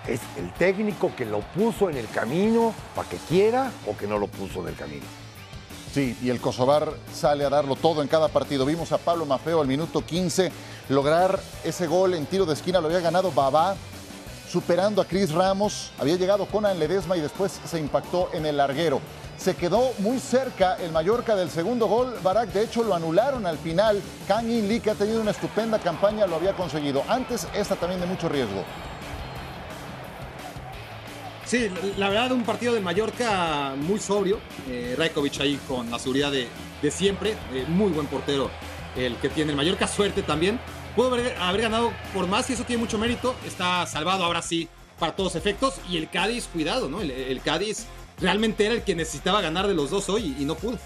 Es 0.07 0.21
el 0.37 0.51
técnico 0.53 1.11
que 1.15 1.25
lo 1.25 1.39
puso 1.41 1.89
en 1.89 1.97
el 1.97 2.07
camino 2.09 2.73
para 2.95 3.07
que 3.09 3.17
quiera 3.17 3.71
o 3.87 3.95
que 3.95 4.07
no 4.07 4.17
lo 4.17 4.27
puso 4.27 4.61
en 4.61 4.69
el 4.69 4.75
camino. 4.75 5.05
Sí, 5.93 6.17
y 6.21 6.29
el 6.29 6.39
Kosovar 6.39 6.91
sale 7.13 7.43
a 7.45 7.49
darlo 7.49 7.75
todo 7.75 8.01
en 8.01 8.07
cada 8.07 8.27
partido. 8.27 8.65
Vimos 8.65 8.91
a 8.91 8.97
Pablo 8.99 9.25
Mafeo 9.25 9.59
al 9.61 9.67
minuto 9.67 10.05
15 10.05 10.51
lograr 10.89 11.39
ese 11.63 11.87
gol 11.87 12.13
en 12.13 12.25
tiro 12.27 12.45
de 12.45 12.53
esquina. 12.53 12.79
Lo 12.79 12.87
había 12.87 12.99
ganado 12.99 13.31
Babá, 13.31 13.75
superando 14.49 15.01
a 15.01 15.05
Cris 15.05 15.31
Ramos. 15.31 15.91
Había 15.99 16.15
llegado 16.15 16.45
Conan 16.47 16.79
Ledesma 16.79 17.15
y 17.17 17.21
después 17.21 17.59
se 17.65 17.79
impactó 17.79 18.29
en 18.33 18.45
el 18.45 18.57
larguero. 18.57 18.99
Se 19.37 19.55
quedó 19.55 19.91
muy 19.99 20.19
cerca 20.19 20.75
el 20.75 20.91
Mallorca 20.91 21.35
del 21.35 21.49
segundo 21.49 21.87
gol. 21.87 22.15
Barak, 22.21 22.49
de 22.51 22.63
hecho, 22.63 22.83
lo 22.83 22.93
anularon 22.93 23.45
al 23.45 23.57
final. 23.57 24.01
Kang 24.27 24.49
In 24.49 24.67
Lee, 24.67 24.81
que 24.81 24.89
ha 24.91 24.95
tenido 24.95 25.21
una 25.21 25.31
estupenda 25.31 25.79
campaña, 25.79 26.27
lo 26.27 26.35
había 26.35 26.53
conseguido. 26.53 27.03
Antes, 27.07 27.47
esta 27.53 27.75
también 27.75 28.01
de 28.01 28.07
mucho 28.07 28.27
riesgo. 28.27 28.63
Sí, 31.45 31.69
la- 31.97 32.09
verdad, 32.09 32.31
un 32.31 32.43
partido 32.43 32.73
de 32.73 32.79
Mallorca 32.81 33.73
muy 33.77 33.99
sobrio. 33.99 34.39
Eh, 34.67 34.95
ahí 35.39 35.59
con 35.67 35.89
la 35.89 35.97
seguridad 35.99 36.31
de, 36.31 36.47
de 36.81 36.91
siempre. 36.91 37.31
Eh, 37.53 37.65
muy 37.67 37.91
buen 37.91 38.07
portero 38.07 38.51
el 38.95 39.15
que 39.17 39.29
tiene 39.29 39.51
el 39.51 39.57
Mallorca. 39.57 39.87
Suerte 39.87 40.21
también. 40.21 40.59
Pudo 40.95 41.13
haber, 41.13 41.61
ganado 41.61 41.91
por 42.13 42.27
más 42.27 42.49
y 42.49 42.53
eso 42.53 42.63
tiene 42.63 42.81
mucho 42.81 42.97
mérito. 42.97 43.35
Está 43.45 43.85
salvado 43.85 44.23
ahora 44.23 44.41
sí 44.41 44.67
para 44.97 45.15
todos 45.15 45.35
efectos. 45.35 45.75
Y 45.89 45.97
el 45.97 46.09
Cádiz, 46.09 46.47
cuidado, 46.51 46.89
¿no? 46.89 47.01
El, 47.01 47.41
Cádiz 47.41 47.85
realmente 48.19 48.65
era 48.65 48.75
el 48.75 48.83
que 48.83 48.95
necesitaba 48.95 49.41
ganar 49.41 49.67
de 49.67 49.73
los 49.73 49.89
dos 49.89 50.09
hoy 50.09 50.35
y, 50.37 50.43
y 50.43 50.45
no 50.45 50.55
pudo. 50.55 50.77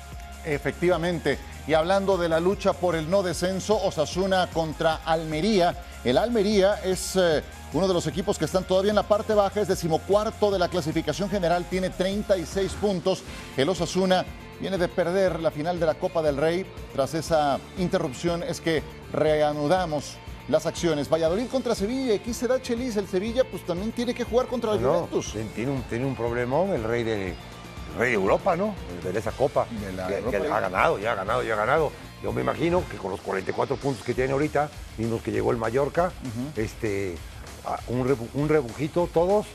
Efectivamente. 0.46 1.40
Y 1.68 1.74
hablando 1.74 2.18
de 2.18 2.28
la 2.28 2.40
lucha 2.40 2.74
por 2.74 2.96
el 2.96 3.10
no 3.10 3.24
descenso, 3.24 3.82
Osasuna 3.82 4.48
contra 4.48 4.96
Almería. 5.06 5.76
El 6.04 6.18
Almería 6.18 6.76
es 6.84 7.16
eh, 7.16 7.42
uno 7.74 7.88
de 7.88 7.94
los 7.94 8.06
equipos 8.08 8.38
que 8.38 8.46
están 8.46 8.66
todavía 8.66 8.92
en 8.92 8.96
la 8.96 9.08
parte 9.08 9.34
baja, 9.34 9.62
es 9.62 9.68
decimocuarto 9.68 10.52
de 10.52 10.60
la 10.60 10.68
clasificación 10.70 11.30
general, 11.30 11.66
tiene 11.70 11.90
36 11.90 12.72
puntos. 12.74 13.24
El 13.58 13.68
Osasuna 13.70 14.26
viene 14.60 14.78
de 14.78 14.88
perder 14.88 15.40
la 15.40 15.50
final 15.52 15.80
de 15.80 15.86
la 15.88 15.96
Copa 15.96 16.22
del 16.22 16.38
Rey. 16.38 16.66
Tras 16.94 17.14
esa 17.16 17.60
interrupción 17.80 18.44
es 18.44 18.62
que 18.62 18.84
reanudamos 19.12 20.16
las 20.50 20.66
acciones. 20.66 21.10
Valladolid 21.10 21.48
contra 21.48 21.74
Sevilla, 21.74 22.16
aquí 22.16 22.34
se 22.34 22.48
da 22.48 22.62
Chelis, 22.62 22.96
el 22.98 23.08
Sevilla 23.08 23.44
pues 23.50 23.66
también 23.66 23.92
tiene 23.92 24.14
que 24.14 24.24
jugar 24.24 24.48
contra 24.48 24.74
el 24.74 24.82
No, 24.82 25.08
Juventus. 25.12 25.34
tiene 25.56 25.72
un, 25.72 25.82
tiene 25.84 26.06
un 26.06 26.16
problemón 26.16 26.70
el 26.72 26.84
rey 26.84 27.04
de, 27.04 27.30
el 27.30 27.36
rey 27.98 28.10
de 28.10 28.16
Europa, 28.16 28.56
¿no? 28.56 28.76
De 29.04 29.18
esa 29.18 29.32
copa. 29.32 29.66
De 29.72 29.94
la 29.94 30.08
que, 30.08 30.18
Europa 30.18 30.32
que 30.32 30.40
League. 30.44 30.54
ha 30.56 30.60
ganado, 30.60 31.00
ya 31.00 31.12
ha 31.14 31.16
ganado, 31.16 31.44
ya 31.44 31.54
ha 31.54 31.58
ganado. 31.58 31.92
Yo 32.22 32.32
me 32.32 32.42
imagino 32.42 32.84
que 32.90 32.98
con 32.98 33.12
los 33.12 33.20
44 33.22 33.76
puntos 33.78 34.06
que 34.06 34.14
tiene 34.14 34.32
ahorita, 34.34 34.70
mismos 34.98 35.22
que 35.22 35.32
llegó 35.32 35.52
el 35.52 35.58
Mallorca, 35.58 36.12
este, 36.56 37.16
un, 37.88 38.08
rebu- 38.08 38.30
un 38.34 38.50
rebujito 38.50 39.10
todos 39.14 39.46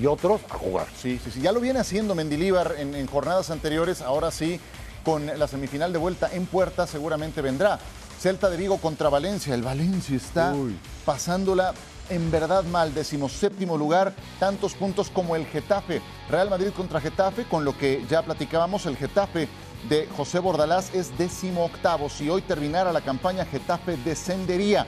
y 0.00 0.06
otros 0.06 0.40
a 0.50 0.54
jugar. 0.54 0.86
Sí, 0.96 1.20
sí, 1.22 1.30
sí. 1.30 1.40
Ya 1.40 1.52
lo 1.52 1.60
viene 1.60 1.80
haciendo 1.80 2.14
Mendilíbar 2.14 2.76
en, 2.78 2.94
en 2.94 3.06
jornadas 3.06 3.50
anteriores. 3.50 4.02
Ahora 4.02 4.30
sí, 4.30 4.60
con 5.04 5.26
la 5.26 5.48
semifinal 5.48 5.92
de 5.92 5.98
vuelta 5.98 6.28
en 6.32 6.46
puerta, 6.46 6.86
seguramente 6.86 7.42
vendrá. 7.42 7.78
Celta 8.20 8.50
de 8.50 8.56
Vigo 8.56 8.78
contra 8.78 9.08
Valencia. 9.08 9.54
El 9.54 9.62
Valencia 9.62 10.16
está 10.16 10.52
Uy. 10.52 10.76
pasándola 11.04 11.72
en 12.10 12.30
verdad 12.30 12.64
mal. 12.64 12.92
Decimoséptimo 12.92 13.76
lugar, 13.78 14.12
tantos 14.38 14.74
puntos 14.74 15.08
como 15.10 15.36
el 15.36 15.46
Getafe. 15.46 16.02
Real 16.28 16.50
Madrid 16.50 16.70
contra 16.76 17.00
Getafe, 17.00 17.44
con 17.44 17.64
lo 17.64 17.76
que 17.76 18.04
ya 18.10 18.22
platicábamos, 18.22 18.84
el 18.86 18.96
Getafe 18.96 19.48
de 19.88 20.06
José 20.16 20.38
Bordalás 20.40 20.94
es 20.94 21.16
décimo 21.16 21.64
octavo. 21.64 22.10
Si 22.10 22.28
hoy 22.28 22.42
terminara 22.42 22.92
la 22.92 23.00
campaña, 23.00 23.46
Getafe 23.46 23.96
descendería 24.04 24.86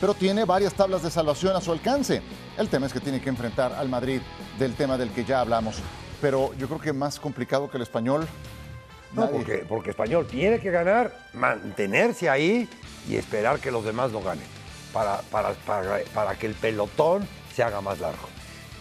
pero 0.00 0.14
tiene 0.14 0.44
varias 0.44 0.74
tablas 0.74 1.02
de 1.02 1.10
salvación 1.10 1.56
a 1.56 1.60
su 1.60 1.72
alcance. 1.72 2.22
El 2.56 2.68
tema 2.68 2.86
es 2.86 2.92
que 2.92 3.00
tiene 3.00 3.20
que 3.20 3.28
enfrentar 3.28 3.72
al 3.72 3.88
Madrid 3.88 4.20
del 4.58 4.74
tema 4.74 4.96
del 4.96 5.10
que 5.10 5.24
ya 5.24 5.40
hablamos. 5.40 5.76
Pero 6.20 6.52
yo 6.58 6.66
creo 6.68 6.80
que 6.80 6.92
más 6.92 7.18
complicado 7.18 7.70
que 7.70 7.76
el 7.76 7.82
español. 7.82 8.26
No, 9.12 9.22
nadie. 9.22 9.36
porque, 9.36 9.56
porque 9.68 9.90
Español 9.90 10.26
tiene 10.26 10.60
que 10.60 10.70
ganar, 10.70 11.16
mantenerse 11.32 12.28
ahí 12.28 12.68
y 13.08 13.16
esperar 13.16 13.58
que 13.58 13.70
los 13.70 13.84
demás 13.84 14.12
no 14.12 14.20
ganen. 14.20 14.44
Para, 14.92 15.22
para, 15.22 15.52
para, 15.52 16.00
para 16.14 16.34
que 16.34 16.46
el 16.46 16.54
pelotón 16.54 17.26
se 17.54 17.62
haga 17.62 17.80
más 17.80 17.98
largo. 17.98 18.28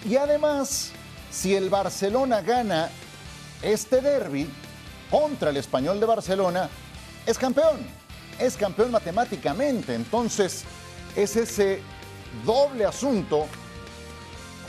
Y 0.06 0.18
además, 0.18 0.92
si 1.32 1.56
el 1.56 1.70
Barcelona 1.70 2.42
gana 2.42 2.90
este 3.62 4.02
derby 4.02 4.50
contra 5.10 5.50
el 5.50 5.58
español 5.58 6.00
de 6.00 6.06
Barcelona, 6.06 6.70
es 7.26 7.38
campeón. 7.38 7.78
Es 8.40 8.56
campeón 8.56 8.92
matemáticamente. 8.92 9.96
Entonces, 9.96 10.64
es 11.18 11.36
ese 11.36 11.82
doble 12.46 12.86
asunto 12.86 13.48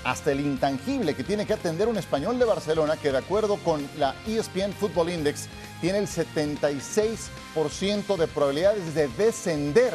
hasta 0.03 0.33
el 0.33 0.41
intangible 0.41 1.15
que 1.15 1.23
tiene 1.23 1.45
que 1.45 1.53
atender 1.53 1.89
un 1.89 1.99
español 1.99 2.39
de 2.39 2.47
Barcelona 2.47 2.97
que 2.97 3.13
de 3.13 3.19
acuerdo 3.19 3.59
con 3.59 3.87
la 3.99 4.15
ESPN 4.27 4.73
Football 4.73 5.11
Index 5.11 5.47
tiene 5.83 5.99
el 5.99 6.07
76% 6.07 8.17
de 8.17 8.27
probabilidades 8.29 8.95
de 8.95 9.09
descender. 9.09 9.93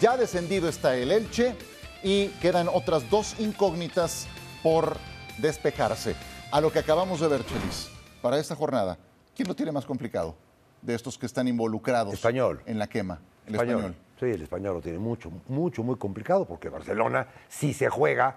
Ya 0.00 0.16
descendido 0.16 0.68
está 0.68 0.96
el 0.96 1.10
Elche 1.10 1.56
y 2.04 2.28
quedan 2.40 2.68
otras 2.72 3.10
dos 3.10 3.34
incógnitas 3.40 4.28
por 4.62 4.96
despejarse. 5.38 6.14
A 6.52 6.60
lo 6.60 6.70
que 6.70 6.78
acabamos 6.78 7.18
de 7.18 7.26
ver, 7.26 7.44
Chelis, 7.44 7.88
para 8.22 8.38
esta 8.38 8.54
jornada, 8.54 8.96
¿quién 9.34 9.48
lo 9.48 9.56
tiene 9.56 9.72
más 9.72 9.84
complicado 9.84 10.36
de 10.80 10.94
estos 10.94 11.18
que 11.18 11.26
están 11.26 11.48
involucrados 11.48 12.14
Español. 12.14 12.62
en 12.66 12.78
la 12.78 12.86
quema? 12.86 13.18
El 13.46 13.56
español. 13.56 13.80
español. 13.80 14.07
Sí, 14.18 14.26
el 14.26 14.42
español 14.42 14.74
lo 14.74 14.80
tiene 14.80 14.98
mucho, 14.98 15.30
mucho, 15.48 15.82
muy 15.82 15.96
complicado 15.96 16.44
porque 16.44 16.68
Barcelona 16.68 17.26
sí 17.48 17.72
se 17.72 17.88
juega 17.88 18.36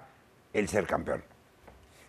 el 0.54 0.68
ser 0.68 0.86
campeón. 0.86 1.24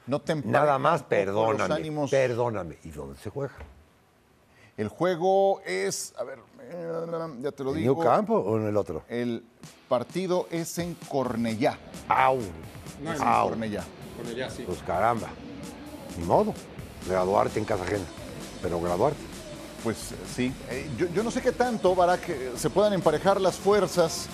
No 0.06 0.20
te 0.20 0.34
Nada 0.34 0.78
más, 0.78 1.00
un 1.00 1.00
los 1.00 1.08
perdóname, 1.08 1.74
ánimos. 1.74 2.10
perdóname. 2.10 2.76
¿Y 2.84 2.90
dónde 2.90 3.16
se 3.18 3.30
juega? 3.30 3.54
El 4.76 4.88
juego 4.88 5.60
es, 5.64 6.14
a 6.18 6.24
ver, 6.24 6.38
ya 7.40 7.52
te 7.52 7.62
lo 7.62 7.70
¿En 7.70 7.76
digo. 7.78 7.94
New 7.94 8.02
Campo 8.04 8.34
o 8.34 8.58
en 8.58 8.66
el 8.66 8.76
otro? 8.76 9.04
El 9.08 9.44
partido 9.88 10.48
es 10.50 10.78
en 10.78 10.94
Cornellá. 11.08 11.78
¡Au! 12.08 12.38
No, 13.02 13.12
es 13.12 13.20
En. 13.20 13.48
Cornellá. 13.50 13.84
Con 14.16 14.26
ella 14.32 14.50
sí. 14.50 14.64
Pues 14.66 14.82
caramba. 14.82 15.28
Ni 16.18 16.24
modo. 16.24 16.52
Graduarte 17.08 17.58
en 17.58 17.64
casa 17.64 17.84
ajena. 17.84 18.04
Pero 18.62 18.80
graduarte. 18.80 19.20
Pues 19.82 20.12
eh, 20.12 20.16
sí. 20.34 20.52
Eh, 20.70 20.88
yo, 20.96 21.22
no 21.22 21.30
sé 21.30 21.40
qué 21.40 21.52
tanto 21.52 21.94
para 21.94 22.18
que 22.18 22.52
se 22.56 22.70
puedan 22.70 22.92
emparejar 22.92 23.40
las 23.40 23.56
fuerzas 23.56 24.28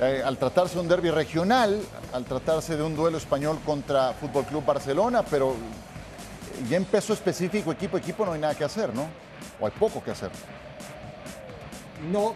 eh, 0.00 0.22
al 0.24 0.36
tratarse 0.36 0.74
de 0.74 0.80
un 0.80 0.88
derby 0.88 1.10
regional, 1.10 1.80
al 2.12 2.24
tratarse 2.24 2.76
de 2.76 2.82
un 2.82 2.94
duelo 2.94 3.16
español 3.16 3.58
contra 3.64 4.12
Fútbol 4.12 4.44
Club 4.44 4.64
Barcelona, 4.64 5.22
pero 5.22 5.56
ya 6.68 6.76
en 6.76 6.84
peso 6.84 7.12
específico, 7.12 7.72
equipo 7.72 7.96
a 7.96 8.00
equipo, 8.00 8.26
no 8.26 8.32
hay 8.32 8.40
nada 8.40 8.54
que 8.54 8.64
hacer, 8.64 8.94
¿no? 8.94 9.06
O 9.58 9.66
hay 9.66 9.72
poco 9.72 10.02
que 10.02 10.10
hacer. 10.10 10.30
No, 12.12 12.34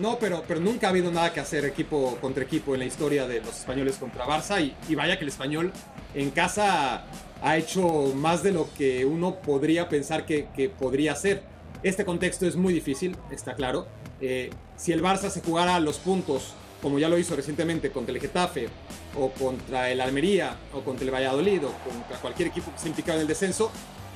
no, 0.00 0.18
pero, 0.18 0.42
pero 0.46 0.60
nunca 0.60 0.88
ha 0.88 0.90
habido 0.90 1.10
nada 1.10 1.32
que 1.32 1.40
hacer 1.40 1.64
equipo 1.64 2.18
contra 2.20 2.42
equipo 2.42 2.74
en 2.74 2.80
la 2.80 2.86
historia 2.86 3.26
de 3.26 3.40
los 3.40 3.56
españoles 3.60 3.96
contra 3.96 4.26
Barça. 4.26 4.74
Y, 4.88 4.94
vaya 4.94 5.16
que 5.16 5.24
el 5.24 5.28
español 5.28 5.72
en 6.14 6.30
casa 6.30 7.04
ha 7.40 7.56
hecho 7.56 8.12
más 8.16 8.42
de 8.42 8.52
lo 8.52 8.68
que 8.74 9.04
uno 9.04 9.36
podría 9.36 9.88
pensar 9.88 10.26
que 10.26 10.72
podría 10.76 11.12
hacer. 11.12 11.57
Este 11.82 12.04
contexto 12.04 12.46
es 12.46 12.56
muy 12.56 12.74
difícil, 12.74 13.16
está 13.30 13.54
claro. 13.54 13.86
Eh, 14.20 14.50
si 14.76 14.92
el 14.92 15.02
Barça 15.02 15.30
se 15.30 15.40
jugara 15.40 15.78
los 15.80 15.98
puntos, 15.98 16.54
como 16.82 16.98
ya 16.98 17.08
lo 17.08 17.18
hizo 17.18 17.36
recientemente 17.36 17.90
contra 17.90 18.14
el 18.14 18.20
Getafe, 18.20 18.68
o 19.16 19.30
contra 19.30 19.90
el 19.90 20.00
Almería, 20.00 20.56
o 20.72 20.80
contra 20.80 21.04
el 21.04 21.12
Valladolid, 21.14 21.64
o 21.64 21.72
contra 21.88 22.18
cualquier 22.20 22.48
equipo 22.48 22.70
que 22.70 22.76
esté 22.76 22.88
implicado 22.88 23.18
en 23.18 23.22
el 23.22 23.28
descenso, 23.28 23.70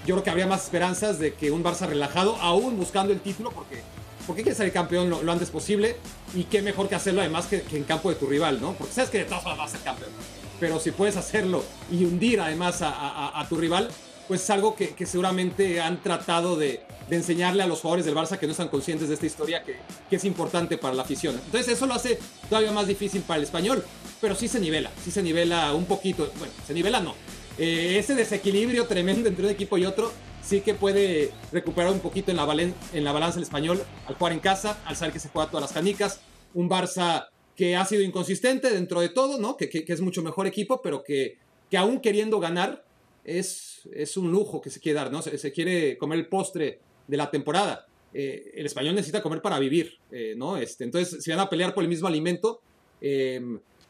yo 0.07 0.15
creo 0.17 0.25
que 0.25 0.31
habría 0.31 0.47
más 0.49 0.65
esperanzas 0.65 1.19
de 1.21 1.35
que 1.35 1.51
un 1.53 1.63
Barça 1.63 1.87
relajado, 1.87 2.37
aún 2.37 2.77
buscando 2.77 3.13
el 3.13 3.21
título, 3.21 3.51
porque, 3.53 3.81
porque 4.27 4.43
quiere 4.43 4.57
ser 4.57 4.73
campeón 4.73 5.09
lo, 5.09 5.23
lo 5.23 5.31
antes 5.33 5.51
posible, 5.51 5.97
y 6.35 6.45
qué 6.45 6.63
mejor 6.63 6.89
que 6.89 6.97
hacerlo 6.97 7.21
además 7.21 7.47
que, 7.47 7.63
que 7.63 7.77
en 7.77 7.85
campo 7.85 8.11
de 8.11 8.17
tu 8.17 8.27
rival, 8.27 8.61
¿no? 8.61 8.73
Porque 8.73 8.93
sabes 8.93 9.11
que 9.11 9.19
de 9.19 9.25
todas 9.25 9.43
formas 9.45 9.59
vas 9.59 9.69
a 9.75 9.77
ser 9.77 9.85
campeón. 9.85 10.11
Pero 10.59 10.81
si 10.81 10.91
puedes 10.91 11.17
hacerlo 11.17 11.65
y 11.91 12.05
hundir 12.05 12.41
además 12.41 12.83
a, 12.83 12.91
a- 12.91 13.41
a 13.41 13.49
tu 13.49 13.57
rival, 13.57 13.89
pues 14.29 14.43
es 14.43 14.51
algo 14.51 14.75
que, 14.75 14.91
que 14.91 15.07
seguramente 15.07 15.81
han 15.81 16.03
tratado 16.03 16.57
de, 16.57 16.83
enseñarle 17.11 17.63
a 17.63 17.67
los 17.67 17.81
jugadores 17.81 18.07
del 18.07 18.15
Barça 18.15 18.39
que 18.39 18.47
no 18.47 18.53
están 18.53 18.69
conscientes 18.69 19.09
de 19.09 19.15
esta 19.15 19.27
historia, 19.27 19.63
que, 19.63 19.77
que 20.09 20.17
es 20.17 20.25
importante 20.25 20.79
para 20.79 20.95
la 20.95 21.03
afición. 21.03 21.35
Entonces 21.45 21.75
eso 21.75 21.85
lo 21.87 21.93
hace 21.93 22.19
todavía 22.49 22.73
más 22.73 22.87
difícil 22.87 23.21
para 23.21 23.37
el 23.37 23.45
español, 23.45 23.85
pero 24.21 24.35
sí 24.35 24.49
se 24.49 24.59
nivela, 24.59 24.91
sí 25.05 25.11
se 25.11 25.23
nivela 25.23 25.75
un 25.75 25.85
poquito. 25.85 26.33
Bueno, 26.39 26.55
se 26.67 26.73
nivela 26.73 27.01
no. 27.01 27.15
Eh, 27.59 27.97
ese 27.99 28.15
desequilibrio 28.15 28.87
tremendo 28.87 29.29
entre 29.29 29.45
un 29.45 29.51
equipo 29.51 29.77
y 29.77 29.85
otro 29.85 30.11
sí 30.43 30.63
que 30.63 30.73
puede 30.75 31.33
recuperar 31.53 31.93
un 31.93 32.01
poquito 32.01 32.31
en 32.31 32.39
la, 32.39 32.47
valen- 32.47 32.73
en 32.95 33.05
la 33.05 33.13
balanza 33.13 33.37
el 33.39 33.43
español 33.43 33.83
al 34.07 34.15
jugar 34.15 34.33
en 34.33 34.41
casa, 34.41 34.79
al 34.87 34.97
saber 34.97 35.13
que 35.13 35.21
se 35.21 35.29
juega 35.29 35.51
todas 35.51 35.63
las 35.63 35.73
canicas. 35.73 36.21
Un 36.55 36.71
Barça 36.71 37.27
que 37.57 37.77
ha 37.77 37.85
sido 37.85 38.01
inconsistente 38.03 38.71
dentro 38.71 39.01
de 39.01 39.11
todo, 39.11 39.39
¿no? 39.39 39.59
Que, 39.59 39.69
que- 39.69 39.85
que 39.85 39.93
es 39.93 40.01
mucho 40.01 40.23
mejor 40.23 40.47
equipo, 40.47 40.81
pero 40.81 41.03
que, 41.05 41.37
que 41.71 41.77
aún 41.77 42.01
queriendo 42.01 42.41
ganar 42.41 42.85
es, 43.25 43.72
es 43.93 44.17
un 44.17 44.31
lujo 44.31 44.61
que 44.61 44.71
se 44.71 44.81
quiere 44.81 44.99
dar, 44.99 45.11
¿no? 45.11 45.23
Se, 45.23 45.37
se 45.39 45.53
quiere 45.53 45.97
comer 45.99 46.19
el 46.19 46.29
postre 46.29 46.81
de 47.07 47.17
la 47.17 47.31
temporada. 47.31 47.87
Eh, 48.15 48.53
el 48.55 48.67
español 48.67 48.95
necesita 48.95 49.23
comer 49.23 49.41
para 49.41 49.59
vivir, 49.59 49.99
eh, 50.11 50.35
¿no? 50.37 50.57
Este, 50.57 50.85
entonces, 50.85 51.23
si 51.23 51.31
van 51.31 51.41
a 51.41 51.49
pelear 51.49 51.75
por 51.75 51.83
el 51.83 51.89
mismo 51.89 52.09
alimento, 52.09 52.61
eh, 53.01 53.41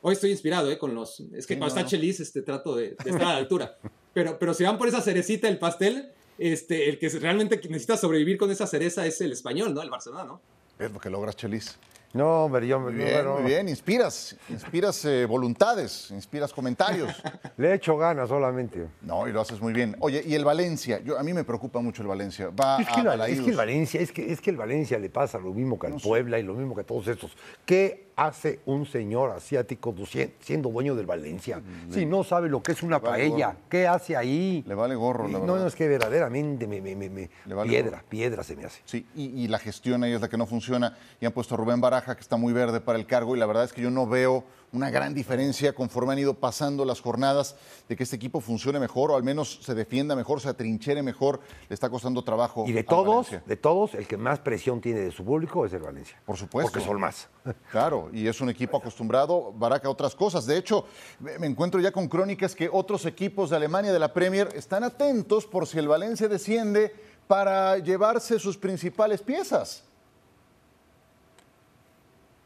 hoy 0.01 0.13
estoy 0.13 0.31
inspirado, 0.31 0.71
¿eh? 0.71 0.79
Con 0.79 0.95
los... 0.95 1.21
Es 1.21 1.47
que 1.47 1.55
Sí, 1.55 1.59
cuando 1.59 1.75
no, 1.75 1.81
está. 1.81 1.87
Chelis, 1.87 2.21
este, 2.21 2.43
trato 2.43 2.77
de, 2.77 2.91
de 2.91 3.11
estar 3.11 3.23
a 3.23 3.33
la 3.33 3.37
altura. 3.37 3.79
Pero, 4.15 4.39
pero 4.39 4.53
si 4.53 4.63
van 4.63 4.77
por 4.77 4.87
esa 4.89 5.01
cerecita 5.01 5.47
del 5.47 5.59
pastel, 5.59 6.11
este, 6.37 6.91
el 6.91 6.99
que 6.99 7.09
realmente 7.09 7.57
necesita 7.71 7.97
sobrevivir 7.97 8.37
con 8.37 8.51
esa 8.51 8.67
cereza 8.67 9.07
es 9.07 9.19
el 9.23 9.33
español, 9.33 9.73
¿no? 9.73 9.81
El 9.81 9.89
Barcelona, 9.89 10.25
¿no? 10.25 10.41
Es 10.79 10.93
lo 10.93 11.01
que 11.01 11.09
logras, 11.09 11.35
Chelis. 11.35 11.79
No, 12.15 12.45
hombre, 12.45 12.67
yo 12.67 12.79
Muy 12.79 12.93
bien, 12.93 13.25
no, 13.25 13.37
muy 13.37 13.45
bien. 13.45 13.69
Inspiras, 13.69 14.37
inspiras 14.51 15.03
eh, 15.07 15.25
voluntades, 15.25 16.11
inspiras 16.11 16.53
comentarios. 16.53 17.11
Le 17.57 17.71
he 17.71 17.75
hecho 17.75 17.97
ganas 17.97 18.29
solamente. 18.29 18.87
No, 19.01 19.27
y 19.27 19.33
lo 19.33 19.41
haces 19.41 19.61
muy 19.61 19.73
bien. 19.73 19.97
Oye, 20.01 20.23
y 20.27 20.35
el 20.35 20.45
Valencia, 20.45 21.01
yo, 21.01 21.19
a 21.19 21.23
mí 21.23 21.33
me 21.33 21.45
preocupa 21.45 21.81
mucho 21.81 22.03
el 22.03 22.09
Valencia. 22.09 22.51
Va 22.51 22.83
Es 22.83 22.89
que, 22.89 23.01
a 23.01 23.15
el, 23.15 23.21
es 23.33 23.41
que 23.41 23.51
el 23.51 23.57
Valencia, 23.57 24.01
es 24.01 24.13
que, 24.13 24.31
es 24.31 24.41
que 24.41 24.51
el 24.51 24.57
Valencia 24.57 24.99
le 24.99 25.09
pasa 25.09 25.39
lo 25.39 25.55
mismo 25.55 25.79
que 25.79 25.87
al 25.87 25.95
Puebla 25.95 26.39
y 26.39 26.43
lo 26.43 26.55
mismo 26.55 26.75
que 26.75 26.83
a 26.83 26.85
todos 26.85 27.09
estos. 27.09 27.35
¿Qué 27.65 28.12
hace 28.27 28.61
un 28.67 28.87
señor 28.87 29.31
asiático 29.31 29.95
siendo 30.41 30.69
dueño 30.71 30.95
del 30.95 31.07
Valencia? 31.07 31.61
Si 31.91 32.07
no 32.07 32.25
sabe 32.25 32.49
lo 32.49 32.63
que 32.63 32.73
es 32.73 32.83
una 32.83 32.99
vale 32.99 33.29
paella, 33.31 33.47
gorro. 33.49 33.59
¿qué 33.69 33.87
hace 33.87 34.17
ahí? 34.17 34.65
Le 34.67 34.75
vale 34.75 34.95
gorro, 34.95 35.29
la 35.29 35.39
no, 35.39 35.57
no, 35.59 35.67
es 35.67 35.75
que 35.75 35.89
verdaderamente 35.89 36.67
me, 36.67 36.81
me- 36.81 37.31
vale 37.47 37.71
piedra, 37.71 37.99
gorro. 37.99 38.09
piedra 38.09 38.43
se 38.45 38.57
me 38.57 38.65
hace. 38.65 38.81
Sí, 38.85 39.07
y, 39.15 39.45
y 39.45 39.49
la 39.49 39.59
gestión 39.59 40.03
ahí 40.05 40.13
es 40.13 40.21
la 40.21 40.29
que 40.29 40.37
no 40.37 40.47
funciona. 40.47 40.97
Y 41.21 41.27
han 41.27 41.33
puesto 41.33 41.55
a 41.55 41.59
Rubén 41.59 41.81
Baraja, 41.81 42.15
que 42.15 42.21
está 42.21 42.37
muy 42.37 42.53
verde 42.53 42.81
para 42.81 42.99
el 42.99 43.07
cargo, 43.07 43.35
y 43.37 43.39
la 43.39 43.47
verdad 43.47 43.65
es 43.65 43.73
que 43.73 43.83
yo 43.83 43.91
no 43.91 44.07
veo 44.07 44.45
una 44.73 44.91
gran 44.91 45.13
diferencia 45.13 45.75
conforme 45.75 46.15
han 46.15 46.19
ido 46.19 46.35
pasando 46.35 46.85
las 46.85 47.01
jornadas 47.01 47.57
de 47.89 47.95
que 47.95 48.03
este 48.03 48.17
equipo 48.17 48.41
funcione 48.41 48.81
mejor 48.81 49.11
o 49.11 49.17
al 49.17 49.23
menos 49.23 49.61
se 49.63 49.75
defienda 49.75 50.17
mejor, 50.17 50.41
se 50.41 50.49
atrinchere 50.49 51.03
mejor. 51.03 51.41
Le 51.69 51.75
está 51.75 51.91
costando 51.91 52.25
trabajo. 52.25 52.65
Y 52.67 52.73
de 52.73 52.83
todos, 52.83 53.29
de 53.45 53.57
todos, 53.57 53.95
el 53.95 54.07
que 54.07 54.17
más 54.17 54.41
presión 54.41 54.81
tiene 54.81 55.01
de 55.01 55.11
su 55.11 55.25
público 55.25 55.67
es 55.67 55.73
el 55.75 55.83
Valencia. 55.83 56.21
Por 56.25 56.37
supuesto. 56.37 56.73
Porque 56.73 56.85
son 56.85 57.01
más. 57.01 57.29
Claro, 57.71 58.09
y 58.13 58.27
es 58.27 58.41
un 58.41 58.51
equipo 58.51 58.77
acostumbrado, 58.77 59.53
Baraca, 59.53 59.89
a 59.89 59.91
otras 59.91 60.15
cosas. 60.15 60.47
De 60.47 60.57
hecho, 60.57 60.85
me 61.19 61.47
encuentro 61.47 61.81
ya 61.81 61.91
con 61.91 62.07
crónicas 62.07 62.55
que 62.55 62.69
otros 62.71 63.05
equipos 63.07 63.51
de 63.51 63.57
Alemania 63.57 63.93
de 63.93 63.99
la 63.99 64.13
Premier 64.13 64.49
están 64.55 64.85
atentos 64.85 65.47
por 65.47 65.67
si 65.67 65.79
el 65.79 65.89
Valencia 65.89 66.29
desciende 66.29 66.95
para 67.27 67.79
llevarse 67.79 68.39
sus 68.39 68.57
principales 68.57 69.23
piezas. 69.23 69.85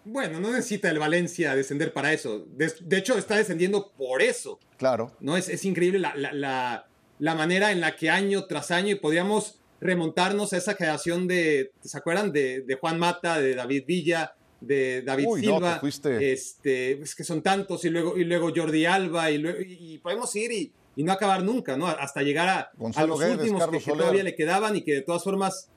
Bueno, 0.08 0.38
no 0.40 0.52
necesita 0.52 0.88
el 0.88 0.98
Valencia 1.00 1.54
descender 1.56 1.92
para 1.92 2.12
eso. 2.12 2.46
De, 2.56 2.72
de 2.80 2.96
hecho, 2.96 3.18
está 3.18 3.36
descendiendo 3.36 3.90
por 3.92 4.22
eso. 4.22 4.58
Claro. 4.78 5.12
¿no? 5.20 5.36
Es, 5.36 5.48
es 5.48 5.64
increíble 5.64 5.98
la, 5.98 6.14
la- 6.14 6.32
la- 6.32 6.86
la 7.18 7.34
manera 7.34 7.72
en 7.72 7.80
la 7.80 7.96
que 7.96 8.08
año 8.10 8.44
tras 8.44 8.70
año 8.70 8.90
y 8.90 8.94
podríamos 8.96 9.58
remontarnos 9.80 10.52
a 10.52 10.58
esa 10.58 10.74
generación 10.74 11.26
de, 11.26 11.72
¿se 11.82 11.96
acuerdan? 11.98 12.30
De, 12.30 12.60
de 12.60 12.74
Juan 12.76 12.98
Mata, 12.98 13.40
de 13.40 13.54
David 13.54 13.84
Villa, 13.86 14.34
de 14.60 15.02
David 15.02 15.24
Uy, 15.26 15.40
Silva. 15.40 15.74
te 15.74 15.80
fuiste. 15.80 16.32
Este, 16.32 16.92
es 17.02 17.14
que 17.14 17.24
son 17.24 17.42
tantos 17.42 17.84
y 17.84 17.90
luego, 17.90 18.16
y 18.18 18.24
luego 18.24 18.50
Jordi 18.54 18.84
Alba 18.86 19.30
y, 19.30 19.38
luego- 19.38 19.60
y- 19.60 19.94
y 19.94 19.98
podemos 19.98 20.34
ir 20.36 20.52
y, 20.52 20.72
y 20.94 21.02
no 21.04 21.12
acabar 21.12 21.42
nunca, 21.42 21.76
¿no? 21.76 21.86
Hasta 21.88 22.22
llegar 22.22 22.48
a, 22.48 22.70
a 22.94 23.06
los 23.06 23.18
Guedes, 23.18 23.38
últimos 23.38 23.66
que, 23.68 23.78
que 23.78 23.90
todavía 23.92 24.22
le 24.22 24.34
quedaban 24.34 24.76
y 24.76 24.82
que 24.82 24.92
de 24.94 25.02
todas 25.02 25.24
formas 25.24 25.68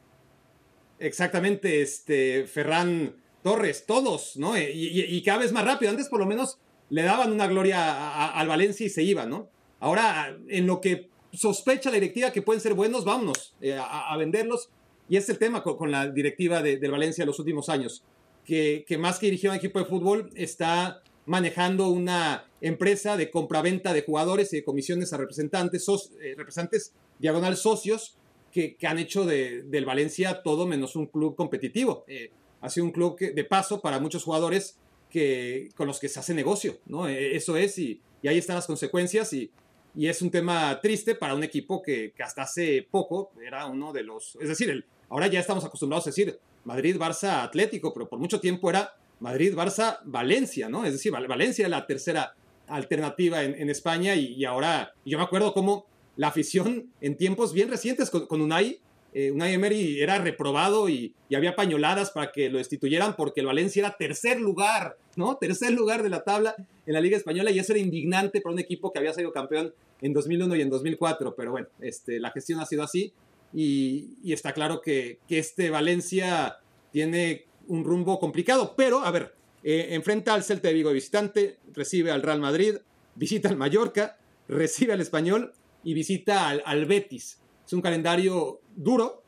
Exactamente, 1.00 1.82
este, 1.82 2.46
Ferran 2.48 3.16
Torres, 3.44 3.86
todos, 3.86 4.36
¿no? 4.38 4.58
Y, 4.58 5.22
cada 5.24 5.40
vez 5.40 5.52
más 5.52 5.66
rápido. 5.66 5.92
Antes 5.92 6.10
por 6.10 6.20
lo 6.20 6.26
menos 6.26 6.58
le 6.90 7.04
daban 7.04 7.32
una 7.32 7.48
gloria 7.48 8.32
al 8.32 8.48
Valencia 8.48 8.86
y 8.86 8.90
se 8.90 9.04
iban, 9.04 9.30
¿no? 9.30 9.50
Ahora, 9.80 10.38
en 10.50 10.68
lo 10.68 10.82
que 10.82 11.08
sospecha 11.32 11.90
la 11.90 11.96
directiva 11.96 12.32
que 12.32 12.42
pueden 12.42 12.62
ser 12.62 12.74
buenos, 12.74 13.06
vámonos 13.06 13.54
eh, 13.62 13.78
a, 13.80 14.16
venderlos. 14.18 14.70
Y 15.08 15.18
es 15.18 15.30
el 15.30 15.38
tema 15.38 15.64
con, 15.64 15.90
la 15.92 16.10
directiva 16.10 16.62
de- 16.62 16.78
del 16.78 16.92
Valencia 16.92 17.24
en 17.24 17.28
los 17.28 17.40
últimos 17.40 17.70
años, 17.70 18.04
que, 18.46 18.84
más 19.00 19.20
que 19.20 19.28
dirigir 19.28 19.50
un 19.50 19.56
equipo 19.56 19.80
de 19.80 19.86
fútbol, 19.86 20.30
está 20.36 21.02
manejando 21.26 21.90
una 21.90 22.46
empresa 22.62 23.16
de 23.16 23.30
compraventa 23.32 23.94
de 23.94 24.02
jugadores 24.04 24.52
y 24.54 24.58
de 24.58 24.64
comisiones 24.64 25.14
a 25.14 25.18
representantes, 25.18 25.88
soc- 25.88 26.12
eh, 26.22 26.34
representantes 26.36 26.94
diagonal 27.20 27.56
socios, 27.58 28.16
que, 28.52 28.76
que 28.76 28.88
han 28.88 28.98
hecho 28.98 29.26
de- 29.26 29.62
del 29.64 29.86
Valencia 29.86 30.42
todo 30.44 30.66
menos 30.66 30.96
un 30.96 31.06
club 31.06 31.36
competitivo. 31.36 32.04
Eh, 32.08 32.32
ha 32.62 32.70
sido 32.70 32.86
un 32.86 32.92
club 32.92 33.18
de 33.20 33.44
paso 33.44 33.82
para 33.82 34.00
muchos 34.00 34.24
jugadores 34.24 34.78
que, 35.10 35.70
con 35.76 35.88
los 35.88 36.00
que 36.00 36.10
se 36.10 36.20
hace 36.20 36.34
negocio, 36.34 36.78
¿no? 36.86 37.08
Eh, 37.08 37.36
eso 37.36 37.58
es, 37.58 37.78
y, 37.80 38.00
y 38.22 38.28
ahí 38.28 38.38
están 38.38 38.56
las 38.56 38.68
consecuencias, 38.68 39.34
y, 39.34 39.52
es 39.98 40.22
un 40.22 40.30
tema 40.30 40.80
triste 40.82 41.16
para 41.16 41.34
un 41.34 41.44
equipo 41.44 41.82
que, 41.82 42.14
que 42.16 42.24
hasta 42.24 42.44
hace 42.44 42.88
poco 42.90 43.32
era 43.46 43.66
uno 43.66 43.92
de 43.92 44.04
los... 44.04 44.38
Es 44.40 44.48
decir, 44.48 44.86
ahora 45.10 45.28
ya 45.28 45.40
estamos 45.40 45.66
acostumbrados 45.66 46.06
a 46.06 46.12
decir 46.12 46.40
Madrid, 46.64 46.96
Barça, 46.96 47.44
Atlético, 47.44 47.92
pero 47.94 48.08
por 48.08 48.20
mucho 48.20 48.40
tiempo 48.40 48.70
era 48.70 48.94
Madrid, 49.20 49.54
Barça, 49.56 50.00
Valencia, 50.06 50.70
¿no? 50.70 50.86
Es 50.86 50.94
decir, 50.94 51.12
Val- 51.12 51.28
Valencia 51.28 51.66
era 51.66 51.80
la 51.80 51.88
tercera 51.88 52.36
alternativa 52.68 53.44
en, 53.44 53.70
España 53.70 54.16
y, 54.16 54.36
y 54.36 54.46
ahora, 54.46 54.94
yo 55.06 55.18
me 55.18 55.24
acuerdo 55.24 55.54
cómo 55.54 55.86
la 56.16 56.28
afición 56.28 56.92
en 57.02 57.18
tiempos 57.18 57.52
bien 57.52 57.70
recientes 57.70 58.10
con, 58.10 58.28
con 58.28 58.42
Unai, 58.42 58.80
eh, 59.14 59.32
Unai 59.32 60.00
era 60.00 60.20
reprobado 60.20 60.90
y, 60.90 61.14
había 61.36 61.56
pañoladas 61.56 62.10
para 62.10 62.32
que 62.32 62.50
lo 62.50 62.58
destituyeran 62.58 63.16
porque 63.16 63.42
el 63.42 63.46
Valencia 63.46 63.82
era 63.82 63.98
tercer 63.98 64.40
lugar, 64.42 64.98
¿no? 65.16 65.38
Tercer 65.38 65.72
lugar 65.72 66.02
de 66.02 66.10
la 66.10 66.24
tabla 66.24 66.56
en 66.88 66.94
la 66.94 67.02
Liga 67.02 67.18
Española 67.18 67.52
y 67.52 67.60
eso 67.60 67.74
era 67.74 67.82
indignante 67.82 68.42
para 68.42 68.54
un 68.54 68.60
equipo 68.60 68.92
que 68.92 68.98
había 68.98 69.14
sido 69.14 69.32
campeón 69.32 69.72
en 70.02 70.14
2001 70.14 70.56
y 70.56 70.62
en 70.62 70.70
2004, 70.72 71.36
pero 71.36 71.52
bueno, 71.52 71.68
este, 71.82 72.20
la 72.20 72.32
gestión 72.32 72.60
ha 72.60 72.66
sido 72.66 72.82
así 72.82 73.14
y, 73.54 74.32
está 74.32 74.54
claro 74.54 74.82
que, 74.82 75.20
este 75.30 75.70
Valencia 75.70 76.58
tiene 76.92 77.46
un 77.68 77.84
rumbo 77.84 78.20
complicado, 78.20 78.74
pero 78.76 79.02
a 79.02 79.12
ver, 79.12 79.36
eh, 79.64 79.90
enfrenta 79.92 80.34
al 80.34 80.44
Celta 80.44 80.70
de 80.70 80.74
Vigo 80.74 80.92
visitante, 80.92 81.58
recibe 81.74 82.10
al 82.10 82.24
Real 82.24 82.40
Madrid, 82.40 82.78
visita 83.14 83.50
al 83.50 83.58
Mallorca, 83.58 84.18
recibe 84.48 84.94
al 84.94 85.02
Español 85.02 85.54
y 85.84 85.94
visita 85.94 86.50
al 86.50 86.86
Betis. 86.86 87.40
Es 87.70 87.74
un 87.74 87.82
calendario 87.82 88.62
duro, 88.76 89.22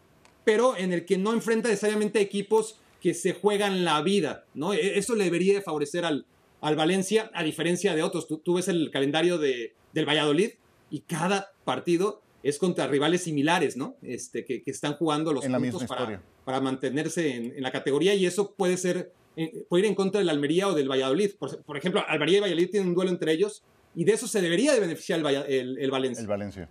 pero 0.44 0.76
en 0.76 0.92
el 0.94 1.06
que 1.06 1.16
no 1.20 1.32
enfrenta 1.32 1.70
necesariamente 1.70 2.18
a 2.18 2.22
equipos 2.24 2.80
que 3.00 3.14
se 3.14 3.34
juegan 3.34 3.86
la 3.86 4.02
vida, 4.02 4.46
¿no? 4.56 4.74
E- 4.74 4.98
Eso 4.98 5.14
le 5.16 5.26
debería 5.26 5.54
de 5.54 5.62
favorecer 5.62 6.06
al, 6.06 6.26
al 6.60 6.76
Valencia, 6.76 7.30
a 7.36 7.44
diferencia 7.44 7.94
de 7.94 8.02
otros. 8.02 8.28
Tú, 8.28 8.40
tú 8.40 8.56
ves 8.56 8.68
el 8.68 8.90
calendario 8.90 9.38
de, 9.38 9.76
del 9.94 10.08
Valladolid 10.10 10.54
y 10.90 11.02
cada 11.02 11.52
partido 11.66 12.24
es 12.42 12.58
contra 12.58 12.88
rivales 12.88 13.22
similares, 13.22 13.78
¿no? 13.78 13.96
Este, 14.02 14.44
que, 14.44 14.64
que 14.64 14.72
están 14.72 14.96
jugando 14.96 15.34
los 15.34 15.46
En 15.46 15.52
puntos 15.74 15.88
para, 15.90 16.06
para 16.44 16.62
mantenerse 16.62 17.36
en, 17.36 17.56
en 17.56 17.62
la 17.62 17.72
categoría 17.72 18.16
y 18.16 18.26
eso 18.26 18.56
puede 18.56 18.78
ser, 18.78 19.12
eh, 19.36 19.66
puede 19.70 19.84
ir 19.84 19.90
en 19.90 19.94
contra 19.94 20.18
del 20.18 20.30
Almería 20.30 20.68
o 20.68 20.74
del 20.74 20.90
Valladolid. 20.90 21.36
Por, 21.38 21.62
por 21.62 21.78
ejemplo, 21.78 22.04
Almería 22.08 22.40
y 22.40 22.42
Valladolid 22.42 22.72
tienen 22.72 22.90
un 22.90 22.96
duelo 22.96 23.12
entre 23.12 23.34
ellos 23.34 23.62
y 23.96 24.04
de 24.06 24.14
eso 24.14 24.28
se 24.28 24.42
debería 24.42 24.74
de 24.74 24.80
beneficiar 24.80 25.20
el, 25.20 25.26
el- 25.54 25.78
el 25.78 25.92
Valencia. 25.92 26.22
El 26.24 26.28
Valencia. 26.28 26.68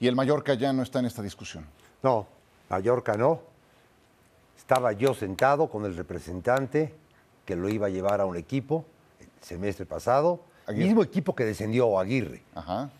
Y 0.00 0.08
el 0.08 0.14
Mallorca 0.16 0.54
ya 0.54 0.72
no 0.72 0.82
está 0.82 0.98
en 0.98 1.06
esta 1.06 1.22
discusión. 1.22 1.66
No, 2.02 2.26
Mallorca 2.68 3.16
no. 3.16 3.40
Estaba 4.56 4.92
yo 4.92 5.14
sentado 5.14 5.68
con 5.68 5.84
el 5.84 5.96
representante 5.96 6.94
que 7.44 7.56
lo 7.56 7.68
iba 7.68 7.86
a 7.86 7.90
llevar 7.90 8.20
a 8.20 8.26
un 8.26 8.36
equipo 8.36 8.84
el 9.20 9.28
semestre 9.40 9.84
pasado, 9.86 10.40
Aguirre. 10.66 10.86
mismo 10.86 11.02
equipo 11.02 11.34
que 11.34 11.44
descendió 11.44 11.98
Aguirre. 11.98 12.42
Ajá. 12.54 12.90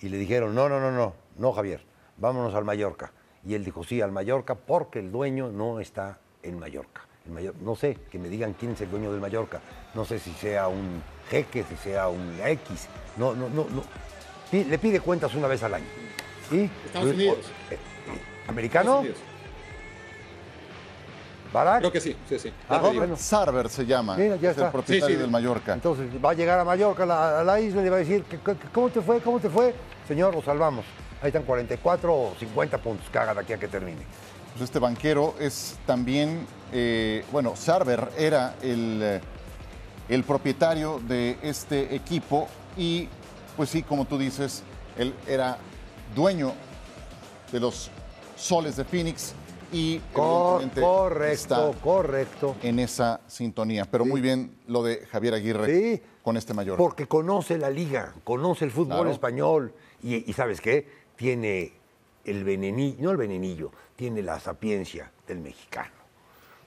Y 0.00 0.08
le 0.08 0.16
dijeron, 0.18 0.54
no, 0.54 0.68
no, 0.68 0.80
no, 0.80 0.90
no, 0.90 1.12
no, 1.36 1.52
Javier, 1.52 1.84
vámonos 2.16 2.54
al 2.54 2.64
Mallorca. 2.64 3.12
Y 3.46 3.54
él 3.54 3.64
dijo, 3.64 3.84
sí, 3.84 4.00
al 4.00 4.12
Mallorca, 4.12 4.54
porque 4.54 4.98
el 5.00 5.12
dueño 5.12 5.50
no 5.50 5.80
está 5.80 6.18
en 6.42 6.58
Mallorca. 6.58 7.02
El 7.26 7.32
Mayor- 7.32 7.54
no 7.62 7.74
sé, 7.74 7.98
que 8.10 8.18
me 8.18 8.28
digan 8.28 8.54
quién 8.54 8.72
es 8.72 8.80
el 8.82 8.90
dueño 8.90 9.10
del 9.12 9.20
Mallorca. 9.20 9.60
No 9.94 10.04
sé 10.04 10.18
si 10.18 10.32
sea 10.32 10.68
un 10.68 11.02
jeque, 11.30 11.64
si 11.64 11.76
sea 11.76 12.08
un 12.08 12.38
X. 12.42 12.86
No, 13.16 13.34
no, 13.34 13.48
no, 13.48 13.66
no. 13.70 13.82
Le 14.52 14.78
pide 14.78 15.00
cuentas 15.00 15.34
una 15.34 15.46
vez 15.48 15.62
al 15.62 15.74
año. 15.74 15.86
¿Y? 16.54 16.70
Estados 16.86 17.12
Unidos. 17.12 17.38
Eh, 17.70 17.78
¿Americano? 18.48 18.82
Estados 19.00 19.00
Unidos. 19.04 19.18
¿Barack? 21.52 21.78
Creo 21.80 21.92
que 21.92 22.00
sí, 22.00 22.16
sí, 22.28 22.38
sí. 22.38 22.52
Ah, 22.68 22.78
bueno. 22.78 23.16
Sarver 23.16 23.68
se 23.68 23.86
llama. 23.86 24.16
Mira, 24.16 24.34
ya 24.36 24.50
es 24.50 24.56
está. 24.56 24.66
el 24.66 24.72
propietario 24.72 25.06
Sí, 25.06 25.12
sí. 25.14 25.20
del 25.20 25.30
Mallorca. 25.30 25.72
Entonces 25.74 26.06
va 26.24 26.30
a 26.30 26.34
llegar 26.34 26.58
a 26.58 26.64
Mallorca, 26.64 27.04
a 27.04 27.06
la, 27.06 27.40
a 27.40 27.44
la 27.44 27.60
isla, 27.60 27.80
y 27.80 27.84
le 27.84 27.90
va 27.90 27.96
a 27.96 27.98
decir, 28.00 28.24
"¿Qué- 28.24 28.40
qué- 28.44 28.56
¿cómo 28.72 28.88
te 28.90 29.00
fue? 29.00 29.20
¿Cómo 29.20 29.38
te 29.38 29.48
fue? 29.48 29.72
Señor, 30.08 30.34
lo 30.34 30.42
salvamos. 30.42 30.84
Ahí 31.22 31.28
están 31.28 31.44
44 31.44 32.12
o 32.12 32.34
50 32.40 32.78
puntos 32.78 33.08
que 33.08 33.18
haga 33.18 33.34
de 33.34 33.40
aquí 33.40 33.52
a 33.52 33.58
que 33.58 33.68
termine. 33.68 34.02
Pues 34.52 34.64
este 34.64 34.80
banquero 34.80 35.34
es 35.38 35.76
también, 35.86 36.44
eh, 36.72 37.24
bueno, 37.30 37.54
Sarver 37.54 38.08
era 38.18 38.56
el, 38.60 39.20
el 40.08 40.24
propietario 40.24 41.00
de 41.06 41.38
este 41.42 41.94
equipo 41.94 42.48
y, 42.76 43.08
pues 43.56 43.70
sí, 43.70 43.82
como 43.84 44.06
tú 44.06 44.18
dices, 44.18 44.62
él 44.98 45.14
era 45.28 45.56
dueño 46.14 46.52
de 47.52 47.60
los 47.60 47.90
soles 48.36 48.76
de 48.76 48.84
Phoenix 48.84 49.32
y 49.72 49.98
Cor- 50.12 50.68
correcto, 50.70 51.32
está 51.32 51.70
correcto. 51.82 52.56
en 52.62 52.78
esa 52.78 53.20
sintonía. 53.26 53.84
Pero 53.90 54.04
muy 54.04 54.20
bien 54.20 54.56
lo 54.68 54.82
de 54.82 55.06
Javier 55.06 55.34
Aguirre 55.34 55.66
Sí. 55.96 56.02
con 56.22 56.36
este 56.36 56.54
Mallorca. 56.54 56.78
Porque 56.82 57.06
conoce 57.06 57.58
la 57.58 57.70
liga, 57.70 58.14
conoce 58.24 58.64
el 58.64 58.70
fútbol 58.70 58.96
Claro. 58.98 59.10
español. 59.10 59.74
Y, 60.02 60.28
y 60.28 60.32
¿sabes 60.32 60.60
qué? 60.60 60.86
Tiene 61.16 61.72
el 62.24 62.44
venenillo, 62.44 62.96
no 63.00 63.10
el 63.10 63.16
venenillo, 63.16 63.70
tiene 63.96 64.22
la 64.22 64.38
sapiencia 64.40 65.10
del 65.26 65.38
mexicano. 65.40 65.90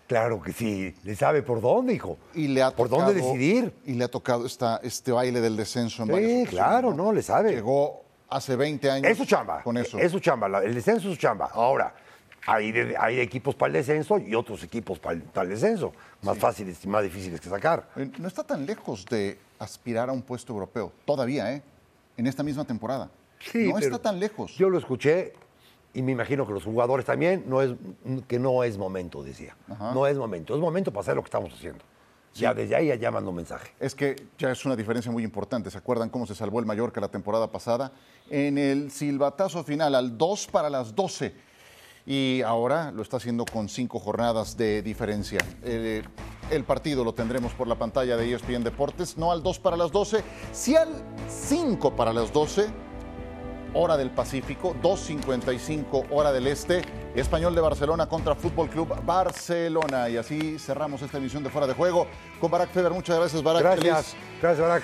Claro 0.08 0.42
que 0.42 0.54
sí, 0.54 0.96
le 1.04 1.16
sabe 1.18 1.42
por 1.44 1.60
dónde, 1.60 1.94
hijo. 1.94 2.18
Y 2.34 2.48
le 2.48 2.62
ha 2.64 2.72
¿Por 2.72 2.88
dónde 2.88 3.14
decidir? 3.14 3.74
Y 3.86 3.94
le 3.94 4.06
ha 4.06 4.08
tocado 4.08 4.46
esta, 4.46 4.78
este 4.84 5.12
baile 5.12 5.42
del 5.42 5.58
descenso 5.58 6.04
en 6.04 6.44
Sí, 6.46 6.50
claro, 6.50 6.94
no, 6.94 7.12
le 7.12 7.22
sabe. 7.22 7.52
Llegó 7.52 8.04
hace 8.30 8.56
20 8.56 8.90
años. 8.90 9.12
Es 9.12 9.18
su 9.18 9.26
chamba. 9.26 9.64
Con 9.64 9.78
eso. 9.78 9.98
Es 9.98 10.12
su 10.12 10.20
chamba. 10.20 10.48
El 10.64 10.74
descenso 10.74 11.08
es 11.10 11.16
su 11.16 11.20
chamba. 11.20 11.50
Ahora, 11.54 11.94
hay, 12.46 12.72
de- 12.72 12.96
hay 12.98 13.20
equipos 13.20 13.56
para 13.56 13.68
el 13.68 13.74
descenso 13.74 14.18
y 14.20 14.34
otros 14.36 14.64
equipos 14.64 15.00
para 15.00 15.16
el, 15.16 15.22
para 15.24 15.44
el 15.46 15.50
descenso. 15.50 15.94
Más 16.22 16.38
fáciles 16.38 16.84
y 16.84 16.88
más 16.88 17.04
difíciles 17.04 17.40
que 17.42 17.50
sacar. 17.50 17.90
Eh, 17.96 18.10
No 18.18 18.28
está 18.28 18.44
tan 18.44 18.66
lejos 18.66 19.06
de 19.06 19.38
aspirar 19.60 20.10
a 20.10 20.12
un 20.14 20.22
puesto 20.22 20.54
europeo. 20.54 20.92
Todavía, 21.06 21.54
¿eh? 21.54 21.62
En 22.18 22.26
esta 22.28 22.44
misma 22.44 22.66
temporada. 22.66 23.10
Sí, 23.40 23.70
no 23.72 23.78
está 23.78 24.00
tan 24.00 24.20
lejos. 24.20 24.56
Yo 24.58 24.70
lo 24.70 24.78
escuché 24.80 25.34
y 25.94 26.02
me 26.02 26.12
imagino 26.12 26.46
que 26.48 26.54
los 26.54 26.64
jugadores 26.64 27.06
también, 27.06 27.44
no 27.48 27.62
es, 27.62 27.72
que 28.28 28.40
no 28.40 28.64
es 28.64 28.78
momento, 28.78 29.24
decía. 29.24 29.56
Ajá. 29.70 29.94
No 29.94 30.08
es 30.08 30.18
momento. 30.18 30.56
Es 30.56 30.60
momento 30.62 30.92
para 30.92 31.02
hacer 31.02 31.16
lo 31.16 31.22
que 31.22 31.28
estamos 31.28 31.54
haciendo. 31.54 31.84
Ya 32.34 32.54
desde 32.54 32.76
ahí 32.76 32.98
ya 33.00 33.12
mando 33.12 33.32
un 33.32 33.36
mensaje. 33.38 33.72
Es 33.80 33.96
que 33.96 34.28
ya 34.38 34.52
es 34.52 34.66
una 34.66 34.76
diferencia 34.76 35.12
muy 35.12 35.24
importante. 35.24 35.72
¿Se 35.72 35.78
acuerdan 35.78 36.10
cómo 36.10 36.28
se 36.28 36.36
salvó 36.36 36.60
el 36.60 36.66
Mallorca 36.66 37.02
la 37.02 37.10
temporada 37.10 37.52
pasada? 37.52 37.92
En 38.30 38.58
el 38.58 38.92
silbatazo 38.92 39.64
final, 39.64 39.96
al 39.96 40.18
2 40.18 40.48
para 40.48 40.70
las 40.70 40.94
12. 40.94 41.34
Y 42.06 42.42
ahora 42.44 42.92
lo 42.92 43.02
está 43.02 43.18
haciendo 43.18 43.44
con 43.44 43.68
cinco 43.68 44.00
jornadas 44.00 44.56
de 44.56 44.82
diferencia. 44.82 45.40
Eh, 45.64 46.04
el 46.50 46.64
partido 46.64 47.04
lo 47.04 47.14
tendremos 47.14 47.54
por 47.54 47.68
la 47.68 47.76
pantalla 47.76 48.16
de 48.16 48.34
ESPN 48.34 48.64
Deportes, 48.64 49.18
no 49.18 49.32
al 49.32 49.44
2 49.44 49.60
para 49.60 49.76
las 49.76 49.92
12, 49.92 50.24
sí 50.54 50.76
al 50.76 50.88
5 51.28 51.96
para 51.98 52.14
las 52.14 52.32
12, 52.32 52.68
hora 53.78 53.96
del 53.98 54.10
Pacífico, 54.12 54.76
2.55 54.82 56.08
hora 56.12 56.32
del 56.32 56.48
Este, 56.48 56.82
Español 57.16 57.56
de 57.56 57.62
Barcelona 57.62 58.08
contra 58.08 58.36
Fútbol 58.36 58.70
Club 58.70 58.94
Barcelona. 59.06 60.10
Y 60.10 60.18
así 60.18 60.58
cerramos 60.60 61.02
esta 61.02 61.18
emisión 61.18 61.44
de 61.44 61.50
Fuera 61.50 61.68
de 61.68 61.74
Juego 61.74 62.08
con 62.40 62.52
Barack 62.52 62.72
Feber. 62.72 62.92
Muchas 62.92 63.18
gracias, 63.18 63.42
Barack. 63.44 63.64
Gracias, 63.64 64.06
Feliz- 64.16 64.16
gracias, 64.42 64.68
Barack. 64.68 64.84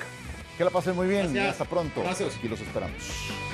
Que 0.58 0.64
la 0.64 0.70
pasen 0.70 0.96
muy 0.96 1.08
bien 1.08 1.32
y 1.32 1.34
Gracias. 1.34 1.52
hasta 1.54 1.66
pronto. 1.66 2.02
Gracias. 2.02 2.36
Aquí 2.38 2.48
los 2.48 2.60
esperamos. 2.62 3.53